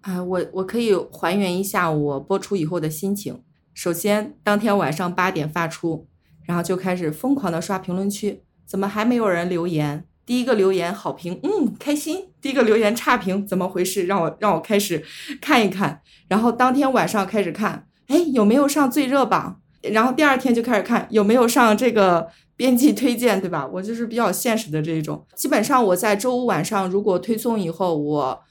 [0.02, 3.42] 啊，我我可以还原一下我播出以后的心情。
[3.78, 6.08] 首先，当天晚上八点发出，
[6.48, 10.04] 然后就开始疯狂的刷评论区，怎么还没有人留言？
[10.26, 12.30] 第一个留言好评，嗯，开心。
[12.42, 14.08] 第一个留言差评，怎么回事？
[14.08, 15.06] 让我让我开始
[15.40, 16.02] 看一看。
[16.28, 19.62] 然后当天晚上开始看，哎，有没有上最热榜？
[19.84, 23.70] 然后第二天就开始看有没有上这个 编辑推荐，对吧？
[23.72, 25.24] 我就是比较现实的这一种。
[25.36, 28.42] 基本上我在周五晚上如果推送以后，我。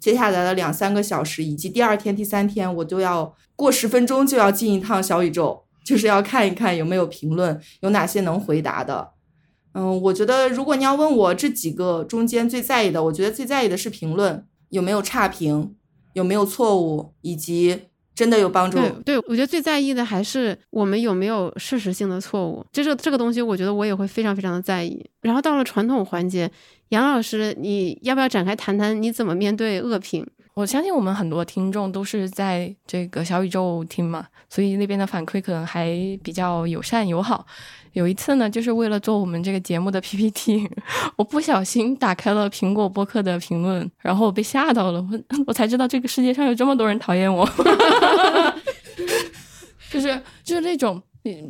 [0.00, 9.12] 接下来的两三个小时，以及第二天、第三天，我都要过十分钟就要进一趟小宇宙，就是要看一看有没有评论，有哪些能回答的。
[9.72, 15.74] 嗯，我觉得如果你要问我这几个中间最在意的，我觉得最在意的是评论有没有差评，
[16.12, 17.82] 有没有错误，以及。
[18.16, 18.78] 真的有帮助。
[18.78, 25.04] 对，对我觉得最在意的还是我们有没有事实性的错误，就是这个东西，我觉得我也会非常非常的在意。
[25.22, 26.48] 然后到了传统环节，
[26.90, 30.24] 杨老师，你要不要展开谈谈你怎么面对恶评？
[30.54, 35.88] 我相信我们很多听众都是在这个小宇宙听嘛，所以那边的反馈可能还
[36.22, 37.44] 比较友善友好。
[37.92, 40.70] 有一次呢，就是为了做我们这个节目的 PPT，
[41.16, 47.44] 我不小心打开了苹果播客的评论，然后我被吓到了，我 我才知道这个世界上有这么多人讨厌我，
[49.90, 51.02] 就是就是那种。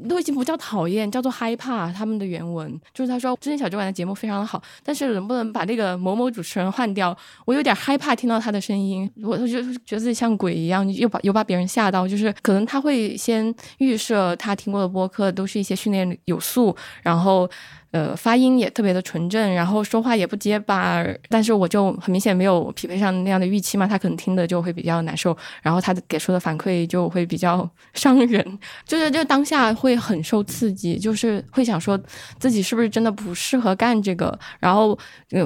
[0.08, 1.92] 都已经不叫讨厌，叫做害怕。
[1.92, 7.16] 他们的原文就是他说：“之前小酒馆的节目非常的好，但是能不能把那个某某主持人换掉？
[7.44, 12.06] 我有点害怕听到他的声音，我就觉得自己像鬼一样，又把又把别人吓到。
[12.06, 17.50] 就是可能他会先预设他听过的播客都是一些训练有素，然后。”
[17.94, 31.96] 呃，发音也特别的纯正，然后说话也不结巴，但是我就很明显没有匹配上那样的预期嘛，他可能听的就会比较难受，然后他给出的反馈就会比较伤人， 就是就当下会很受刺激，就是会想说
[32.40, 34.98] 自己是不是真的不适合干这个，然后，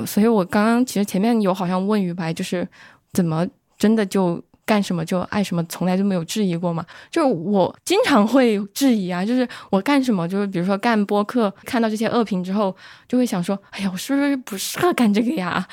[0.07, 2.67] 所以我刚刚其实前面有好像问于白，就是
[3.13, 3.47] 怎么
[3.77, 4.43] 真的就。
[4.69, 6.85] 干什么就爱什么，从来就没有质疑过嘛。
[7.11, 12.77] 就是我经常会质疑啊，就是我干什么，就是比如说干播客，看到这些恶评之后，
[13.09, 15.67] 就会想说，哎呀，我是不是不适合干这个呀？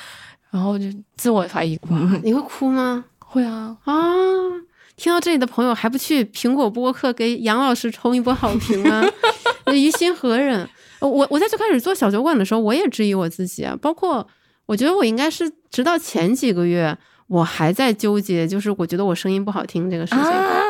[0.50, 0.86] 然后就
[1.16, 1.78] 自我怀疑。
[2.22, 3.04] 你会哭吗？
[3.18, 3.94] 会啊啊！
[4.96, 9.04] 听到这里的朋友还不去苹果播客给杨老师冲一波好评啊？
[9.74, 10.66] 于心何忍？
[11.00, 13.76] 我我在最开始做小酒馆的时候，我也质疑我自己啊。
[13.82, 14.26] 包括
[14.64, 16.96] 我觉得我应该是直到前几个月，
[17.28, 20.22] 我还在纠结，就是我觉得我声音不好听这个事情。
[20.22, 20.62] 啊！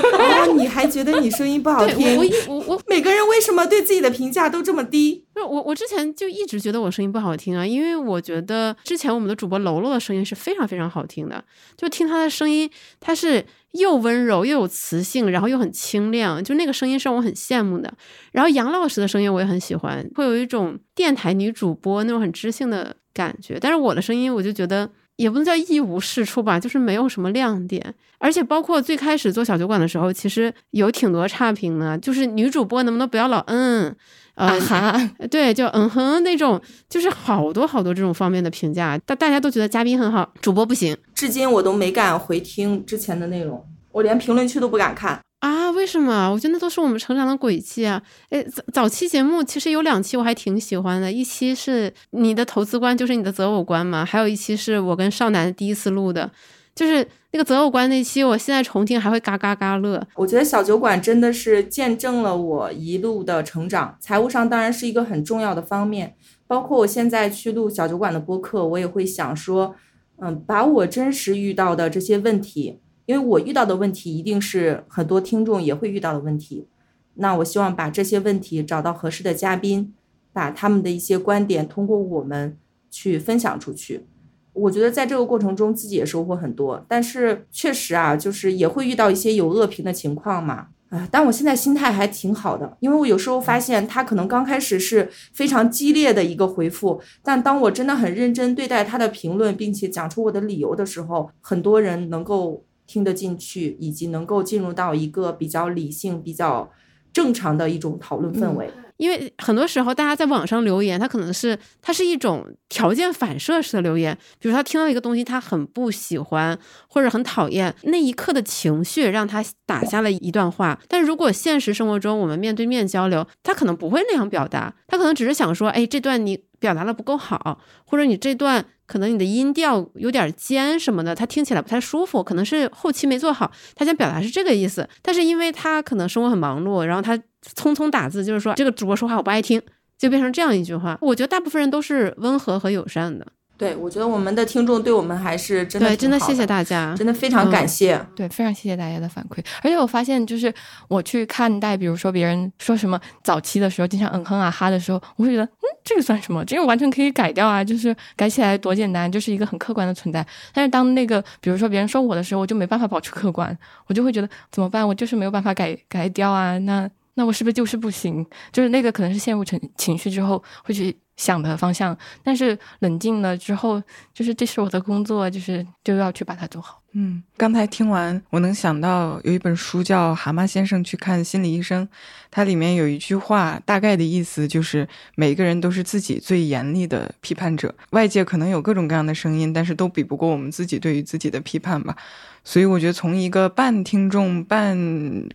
[0.56, 2.16] 你还觉得你声音不好听？
[2.16, 5.24] 我我我，每个人为什么对自己的评价都这么低？
[5.34, 11.44] 我我之前就一直觉得我声音不好听啊，因为我觉得之前我们的主播楼楼的声音是非常非常好听的，
[11.76, 12.68] 就听他的声音，
[12.98, 17.92] 他是又温柔又有磁性，然后又很清亮，就那个声音是让我很羡慕的。
[18.32, 23.58] 然后杨老师的声音我也很喜欢，会有一种电台女主播那种很知性的感觉。
[23.60, 24.88] 但是我的声音我就觉得。
[25.16, 33.94] 也不能叫一无是处吧，就是没有什么亮点，而且包括最开始做小酒馆的时候，其实有挺多差评的，就是女主播能不能不要老嗯，
[34.34, 36.58] 啊哈，对，就嗯哼那种，
[36.88, 43.62] 就是好多好多这种方面的评价，大大家都觉得嘉宾很好，主播不行，至今我都没敢回听之前的内容，
[43.92, 45.20] 我连评论区都不敢看。
[45.40, 46.30] 啊，为什么？
[46.30, 48.02] 我觉得那都是我们成长的轨迹啊！
[48.28, 56.30] 哎，早早期节目其实有两期我还挺喜欢的，一期是你的投资观就是你的择偶观嘛，还有一期是我跟少男第一次录的，
[56.74, 60.06] 就是那个择偶观那期，我现在重听还会嘎嘎嘎乐。
[60.16, 66.14] 我觉得小酒馆真的是见证了我一路的成长，财务上当然是一个很重要的方面，
[66.46, 69.74] 包括我现在去录小酒馆的播客，我也会想说，
[70.20, 72.78] 嗯，把我真实遇到的这些问题。
[73.10, 76.68] 因为我遇到的问题一定是很多听众也会遇到的问题，
[77.14, 79.92] 那我希望把这些问题找到合适的嘉宾，
[80.32, 82.56] 把他们的一些观点通过我们
[82.88, 84.06] 去分享出去。
[84.52, 90.68] 我觉得在这个过程中自己也收获很多，但是确实啊，就是也会遇到一些有恶评的情况嘛。
[90.90, 102.64] 啊，但我现在心态还挺好的，因为我有时候发现他可能刚开始是非常激烈的一个回复，但当我真的很认真对待他的评论，并且讲出我的理由的时候，很多人能够。
[102.90, 106.68] 听得进去，以及能够进入到一个比较理性、比较
[107.12, 108.68] 正常的一种讨论氛围。
[108.96, 114.18] 因为很多时候，大家在网上留言，他可能是它是一种条件反射式的留言。
[114.40, 120.76] 比如他听到一个东西，他很不喜欢或者很讨厌，那一刻的情绪让他打下了一段话。
[120.88, 133.48] 但如果现实生活中我们面对面交流，他可能不会那样表达，他可能只是想说：“哎，这段你表达的不够好，或者你这段。”可能你的音调有点尖什么的，他听起来不太舒服，可能是后期没做好。
[133.76, 137.16] 他想表达是这个意思，但是因为他可能生活很忙碌，然后他
[137.54, 139.62] 匆匆打字，就是说这个主播说话我不爱听，
[139.96, 140.98] 就变成这样一句话。
[141.00, 143.24] 我觉得大部分人都是温和和友善的。
[143.60, 148.00] 对，我觉得我们的听众对我们还是真的对，真的谢谢大家，真的非常感谢。
[148.16, 149.44] 对，非常谢谢大家的反馈。
[149.62, 150.50] 而且我发现，就是
[150.88, 156.42] 我去看待，比如说别人说什么早期的时候经常嗯哼啊哈的时候，我会觉得，嗯，这个算什么？
[156.46, 160.26] 这个完全可以改掉啊，就是改起来多简单，就是一个很客观的存在。
[160.54, 163.54] 但是当那个比如说别人说我的时候，我就没办法保持客观，
[163.88, 164.88] 我就会觉得怎么办？
[164.88, 166.56] 我就是没有办法改改掉啊。
[166.60, 168.24] 那那我是不是就是不行？
[168.50, 170.96] 就是那个可能是陷入情情绪之后会去。
[171.20, 173.80] 想的方向，但是冷静了之后，
[174.14, 176.80] 就是这是我的工作，就是就要去把它做好。
[176.92, 181.86] 嗯，刚才听完，我能想到有一本书叫《蛤蟆先生去看心理医生》，
[182.30, 191.94] 它里面有一句话，大概的意思就是每个人都是自己最严厉的批判者，外界可能有各种各样的声音，但是都比不过我们自己对于自己的批判吧。
[192.42, 194.74] 所以我觉得，从一个半听众半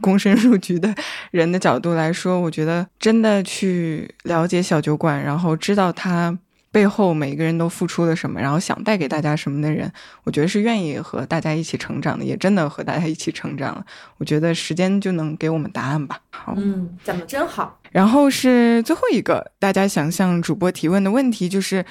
[0.01, 0.93] 躬身入局的
[1.29, 6.37] 人的角度来说，我觉得真的去了解小酒馆，然后知知道他
[6.71, 9.91] 背后每个人都付出了什么，然后想带给大家什么的人，
[10.23, 13.85] 我觉得是愿意和大家一起成长的，也真的和大家一起成长了。
[14.17, 16.19] 我觉得时间就能给我们答案吧。
[16.29, 17.77] 好，嗯，讲的真好。
[17.91, 21.85] 然后是最后一个，大家想向主播提问的问题就是。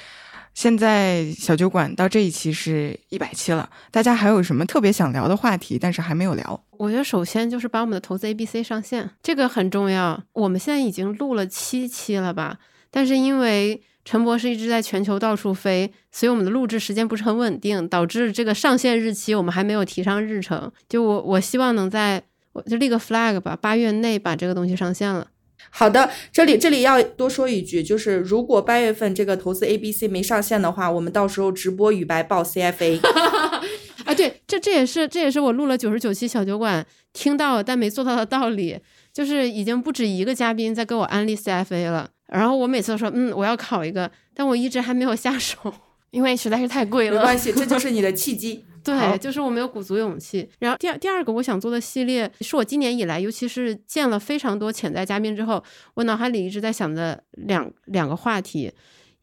[0.55, 5.77] 现在小酒馆到这一期是一百期了，大家还有什么特别想聊的话题？
[5.77, 6.63] 但是还没有聊。
[6.77, 10.23] 我觉得首先就是把我们的投资 A B C 上线，这个很重要。
[10.31, 12.57] 我们现在已经录了七期了吧？
[12.95, 20.71] 但是因为陈博士一直在全球到处飞，所以我们的录制时间不是很稳定，导致这个上线日期我们还没有提上日程。
[20.87, 22.23] 就我我希望能在
[22.53, 25.27] 我就立个 flag 吧，八月内把这个东西上线了。
[25.69, 33.01] 好的，这里这里要多说一句，就是如果八月份这个投资 A B C 没上线的话，我们到时候直播与白报 C F A。
[34.05, 38.79] 啊，对，这这也是这也是我录了九十九期小酒馆听到但没做到的道理，
[39.11, 45.73] 就是已经不止一个嘉宾在给我安利 C F A 了，然后我每次都说嗯我要考一个，但我一直还没有下手，
[46.11, 47.17] 因为实在是太贵了。
[47.17, 48.65] 没关系，这就是你的契机。
[48.83, 50.47] 对，就是我没有鼓足勇气。
[50.59, 55.63] 然后第二第二个我想做的系列，是我今年以来，尤其是见了非常多潜在嘉宾之后，
[55.95, 58.71] 我脑海里一直在想的两两个话题，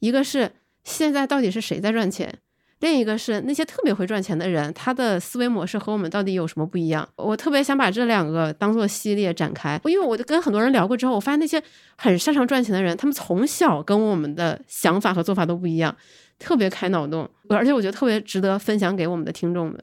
[0.00, 0.50] 一个是
[0.82, 2.38] 现在到底是谁在赚钱？
[2.83, 7.09] 另一个是那些特别会赚钱的人，他的思维模式和我们到底有什么不一样？
[7.14, 11.62] 我特别想把这两个当做系列展开，因为我就跟很多人聊过之后，我发现那些
[11.97, 15.97] 很擅长赚钱的人，他们从小跟我们的想法和做法都不一样，
[16.41, 19.80] 特别开脑洞，而且我觉得特别值得分享给我们的听众们。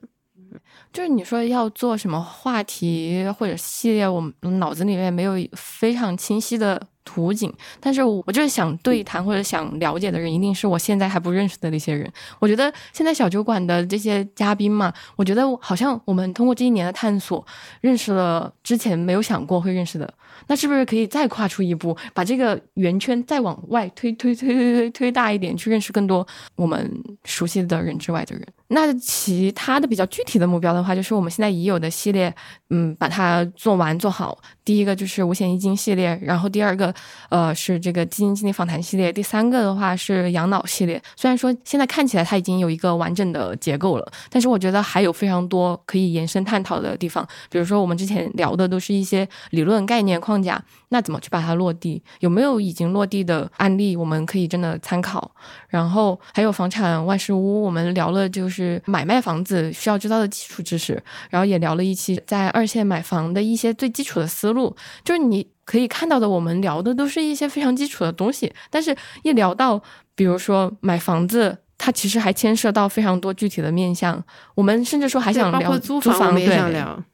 [0.91, 6.81] 就是你说要做什么话题或者系列，我脑子里面没有非常清晰的。
[7.05, 12.07] 图景，但是我就是想对谈或者想了解的人，一定是我现在还不认识的那些人。
[12.37, 17.43] 我觉得现在小酒馆的这些嘉宾嘛，我觉得好像我们通过这一年的探索，
[17.81, 20.13] 认识了之前没有想过会认识的。
[20.47, 26.25] 那是不是可以再跨出一步，把这个圆圈再往外推推推推推推大一点，去认识更多
[26.55, 26.91] 我们
[27.23, 28.45] 熟悉的人之外的人？
[28.71, 32.33] 那其他的比较具体的目标的话，就是我们现在已有的系列，
[32.69, 34.37] 嗯，把它做完做好。
[34.63, 36.93] 第一个就是五险一金系列，然后第二个，
[37.29, 41.01] 呃，是这个基金经理访谈系列，第三个的话是养老系列。
[41.15, 47.27] 虽然说现在看起来它已经有一个完整的结构了，但是我觉得还有非常多可以延伸探讨的地方。
[47.49, 52.01] 比如说我们之前聊的都是一些理论概念框架，那怎么去把它落地？
[52.19, 55.31] 有没有已经落地的案例，我们可以真的参考？
[55.67, 61.01] 然后还有房产万事屋，我们聊了就是买卖房子需要知道的基础知识，
[61.31, 64.75] 然后也聊了一期在二线买房的一些最基础的思路。
[65.03, 69.81] 就是你可以看到的，我们聊的都是一些非常基础的东西，但是一聊到，
[70.15, 74.23] 比如说买房子，它其实还牵涉到非常多具体的面向。
[74.55, 76.33] 我们甚至说还想聊租房，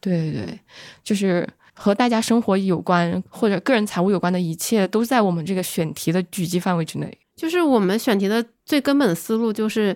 [0.01, 0.59] 对对对对，
[1.03, 7.17] 就是和大家生活有关或者个人财务有关的一切，都在我们这个选题的狙击范围之内。
[7.35, 9.95] 就是我们选题的最根本的思路，就是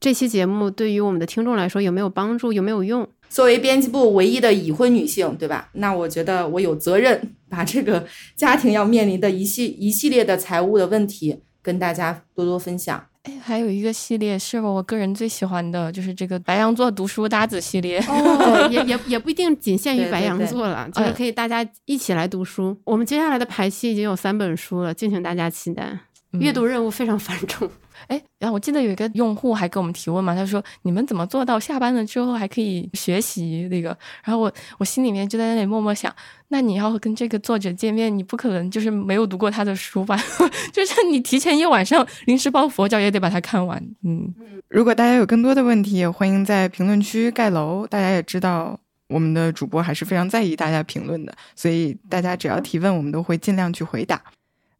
[0.00, 3.06] 这期节目对于我们的听众来说有没有帮助，有没有用。
[3.28, 5.68] 作为编辑部唯一的已婚女性，对吧？
[5.74, 13.06] 那我觉得我有责任把这个家庭要面临的一系一系列的财务的问题跟大家多多分享。
[13.24, 17.98] 哎，还有一个系列是我个人最喜欢的，就是这个白羊座读书搭子系列。
[18.08, 22.78] 哦，也 也也不一定仅限于白羊座了，就是可以大家一起来读书。
[22.84, 25.98] 我们接下来的排期已经有三本书了，敬请大家期待。
[26.32, 27.70] 阅读任务非常繁重。
[28.08, 36.14] 哎，然后我记得有一个用户还给我们提问嘛，他说：“你们怎么做到下班了之后还可以学习那个？”然后我我心里面就在那里默默想：
[36.48, 40.16] 那你要跟这个作者见面，你不可能就是没有读过他的书吧？
[40.72, 43.82] 就是你提前一晚上临时抱佛脚也得把它看完。
[44.02, 44.34] 嗯，
[44.68, 47.86] 如果大家有更多的问题，欢迎在评论区盖楼。
[47.86, 48.78] 大家也知道，
[49.08, 54.22] 我们的主播还是非常在意大家评论的，所以大家只要提问，我们都会尽量去回答。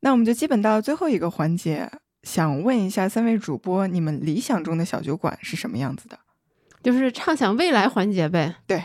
[0.01, 1.91] 那我们就基本到最后一个环节。
[2.25, 6.19] 想问一下三位主播，你们理想中的小酒馆是什么样子的？
[6.83, 8.57] 就是畅想未来环节呗。
[8.67, 8.83] 对，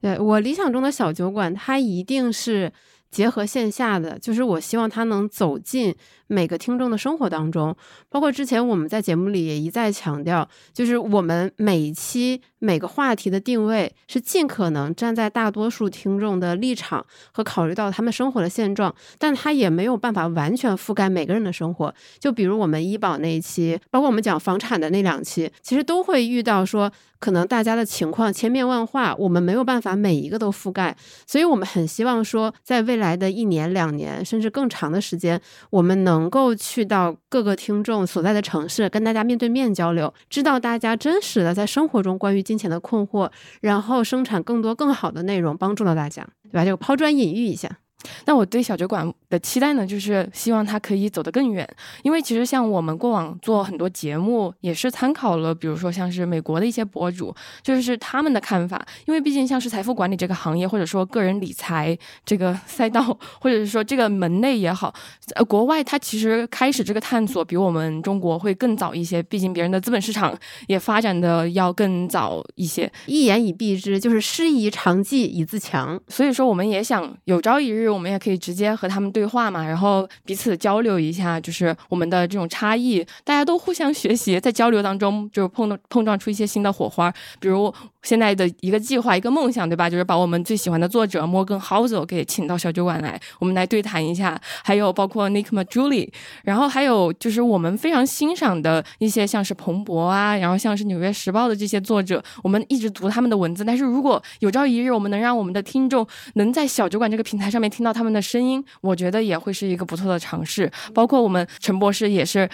[0.00, 2.72] 对我理想中的小酒馆，它一定是
[3.10, 5.94] 结合线下的，就是我希望它能走进。
[6.28, 7.76] 每个听众的生活当中，
[8.08, 21.92] 包括之前我们在节目里也一再强调，就是我们每一期每个话题的定位是尽可能站在大多数听众的立场和考虑到他们生活的现状，但他也没有办法完全覆盖每个人的生活。
[22.20, 30.96] 就比如我们医保那一期，包括我们讲房产的那两期，其实都会遇到说，可能大家的情况千变万化，我们没有办法每一个都覆盖，
[31.26, 35.40] 所以我们很希望说，在未来的一年、两年甚至更长的时间，
[35.70, 36.20] 我们能。
[36.20, 43.30] 能够去到各个听众所在的城市，跟大家面对面交流，知道大家真实的在生活中关于金钱的困惑，
[43.60, 46.64] 然后生产更多更好的内容，帮助到大家，对吧？
[46.64, 47.78] 就抛砖引玉一下。
[48.24, 51.68] 那我对小酒馆的期待呢，就是希望它可以走得更远。
[52.02, 58.82] 因为其实像我们过往做很多节目，也是参考了，比如说像是美国的一些博主，就是他们的看法。
[59.06, 63.02] 因为毕竟像是财富管理这个行业，或者说个人理财这个 赛道，
[63.38, 64.94] 或者是说这个门类也好，
[65.34, 69.22] 呃，国外它其实开始这个探索比我们中国会更早一些。
[69.24, 70.34] 毕竟别人的资本市场
[70.68, 72.90] 也发展的要更早一些。
[73.06, 76.00] 一言以蔽之，就是师夷长技以自强。
[76.08, 77.89] 所以说，我们也想有朝一日。
[77.90, 87.74] 我们也可以直接和他们对话嘛，然后彼此交流一下，就是我们的这种差异，大家都互相学习，在交流当中就碰到碰撞出一些新的火花，比如。
[88.02, 89.88] 现在的一个计划，一个梦想，对吧？
[89.88, 94.40] 就是把我们最喜欢的作者摩根·豪泽给请到小酒馆来，我们来对谈一下。
[94.62, 96.10] 还有包括 Nick Majuli，
[96.44, 103.64] 然后还有就是我们非常欣赏的一些，像是彭博啊，然后像是《纽约时报》的这些作者，我们一直读他们的文字。
[103.64, 110.70] 但是如果有朝一日我们能让我们的听众能在小酒馆这个平台上面听到他们的声音，我觉得也会是一个不错的尝试。
[110.94, 112.48] 包括我们陈博士也是。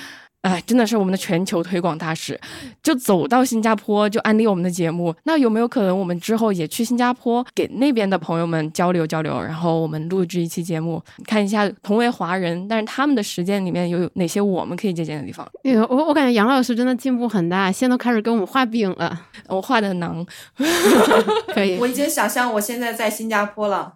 [0.47, 2.39] 哎，真的是我们的全球推广大使，
[2.83, 5.15] 就走到新加坡就安利我们的节目。
[5.25, 15.47] 那有没有可能我们之后也去新加坡，给那边的朋友们交流交流，然后我们录制一期节目，看一下同为华人，但是他们的实践里面有哪些我们可以借鉴的地方？
[15.89, 19.21] 我我感觉杨老师真的进步很大，现在都开始给我们画饼了。
[19.49, 20.25] 我画的囊，
[21.53, 21.77] 可以。
[21.79, 23.95] 我已经想象我现在在新加坡了。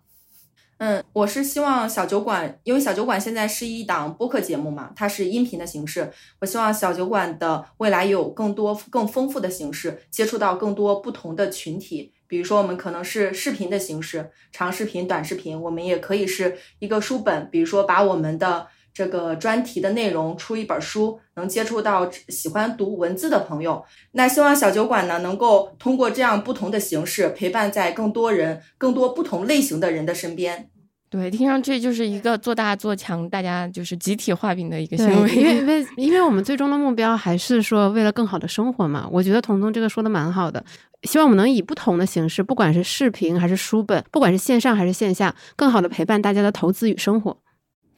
[0.80, 6.10] 嗯，我是希望小酒馆，因为小酒馆现在是一档播客节目嘛，它是音频的形式。
[6.40, 12.14] 我希望小酒馆的未来有更多更丰富的形式，接触到更多不同的群体。
[12.26, 18.66] 比如说，我们可能是视频的形式，长视频、短视频，我们也可以是一个书本，比如说把我们的
[19.00, 23.82] 这个专题的内容出一本书，能接触到喜欢读文字的朋友。
[24.12, 30.68] 那希望小酒馆呢，能够通过这样不同的形式，陪伴在更多人、更多不同类型的人的身边。
[31.08, 35.34] 对，听上去就是一个做大做强，大家就是集体画饼的一个行为。
[35.34, 39.08] 因为， 因为，因为我们最终的目标还是说为了更好的生活嘛。
[39.10, 40.62] 我觉得彤彤这个说的蛮好的，
[41.04, 47.38] 希望我们能以不同的形式，不管是视频还是书本，不管是线上还是线下，更好的陪伴大家的投资与生活。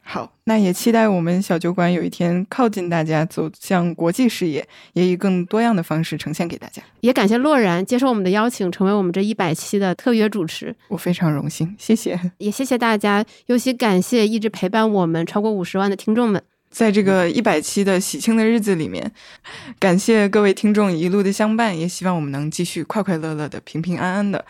[0.05, 6.83] 好，那也期待我们小酒馆有一天靠近大家，走向国际视野，也以更多样的方式呈现给大家。
[6.99, 10.75] 也感谢洛然接受我们的邀请，成为我们这一百期的特约主持。
[10.89, 12.19] 我非常荣幸，谢谢。
[12.37, 16.43] 也谢谢大家，尤其感谢一直陪伴我们超过五十万的听众们。
[16.69, 19.09] 在这个一百期的喜庆的日子里面，
[19.79, 24.43] 感谢各位听众一路的相伴，也希望我们能继续快快乐乐的、平平安安的，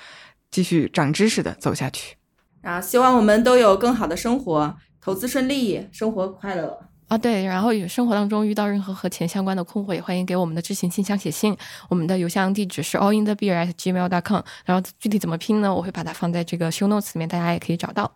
[0.49, 2.15] 继续长知识的走下去。
[2.63, 4.75] 啊，希望我们都有更好的生活。
[5.03, 6.79] 投资顺利，生活快乐
[7.09, 7.17] 啊！
[7.17, 11.55] 对，然后生活当中遇到任何和钱相关的困惑，也欢迎给我们的知行信箱写信。
[11.89, 15.75] 我们的邮箱地址是 all in the beer at gmail.com 然后具体怎么拼呢？
[15.75, 18.09] 我会把它放在这个 show notes 里面，大家也可以找到。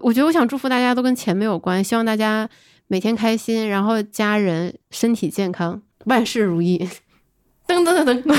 [0.00, 2.48] 我觉得我想祝福大家都跟钱没有关，希望大家
[2.88, 6.88] 每天开心，然后家人身体健康，万事如意。
[7.68, 8.34] 噔噔噔噔噔噔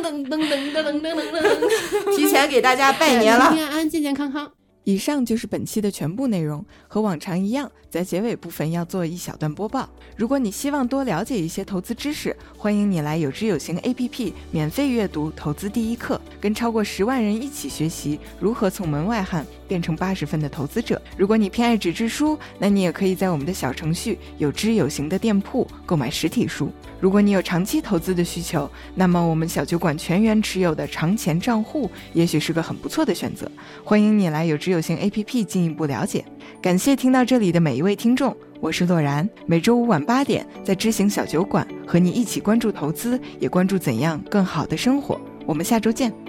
[0.00, 4.50] 噔噔噔噔噔噔噔， 提前给大家拜年了，平安健健康康。
[4.84, 9.88] 以上就是本期的全部内容，和往常一样，在结尾部分要做一小段播报。
[10.16, 21.00] 如果你希望多了解一些投资知识，欢迎你来有知有行 APP 免费阅读《投资第一课》，跟超过十万人一起学习如何从门外汉变成八十分的投资者。
[21.16, 26.72] 如果你偏爱纸质书，那你也可以在我们的小程序有知有行的店铺购买实体书。
[26.98, 33.48] 如果你有长期投资的需求，那么我们小酒馆全员持有的长钱账户也许是个很不错的选择。
[33.84, 36.24] 欢迎你来有知有行 APP 进一步了解。
[36.60, 39.26] 感谢听到这里的每一位听众，我是洛然。
[39.46, 45.20] 每周五晚八点，在知行小酒馆和你一起关注投资，也关注怎样更好的生活。
[45.46, 46.19] 我们下周见。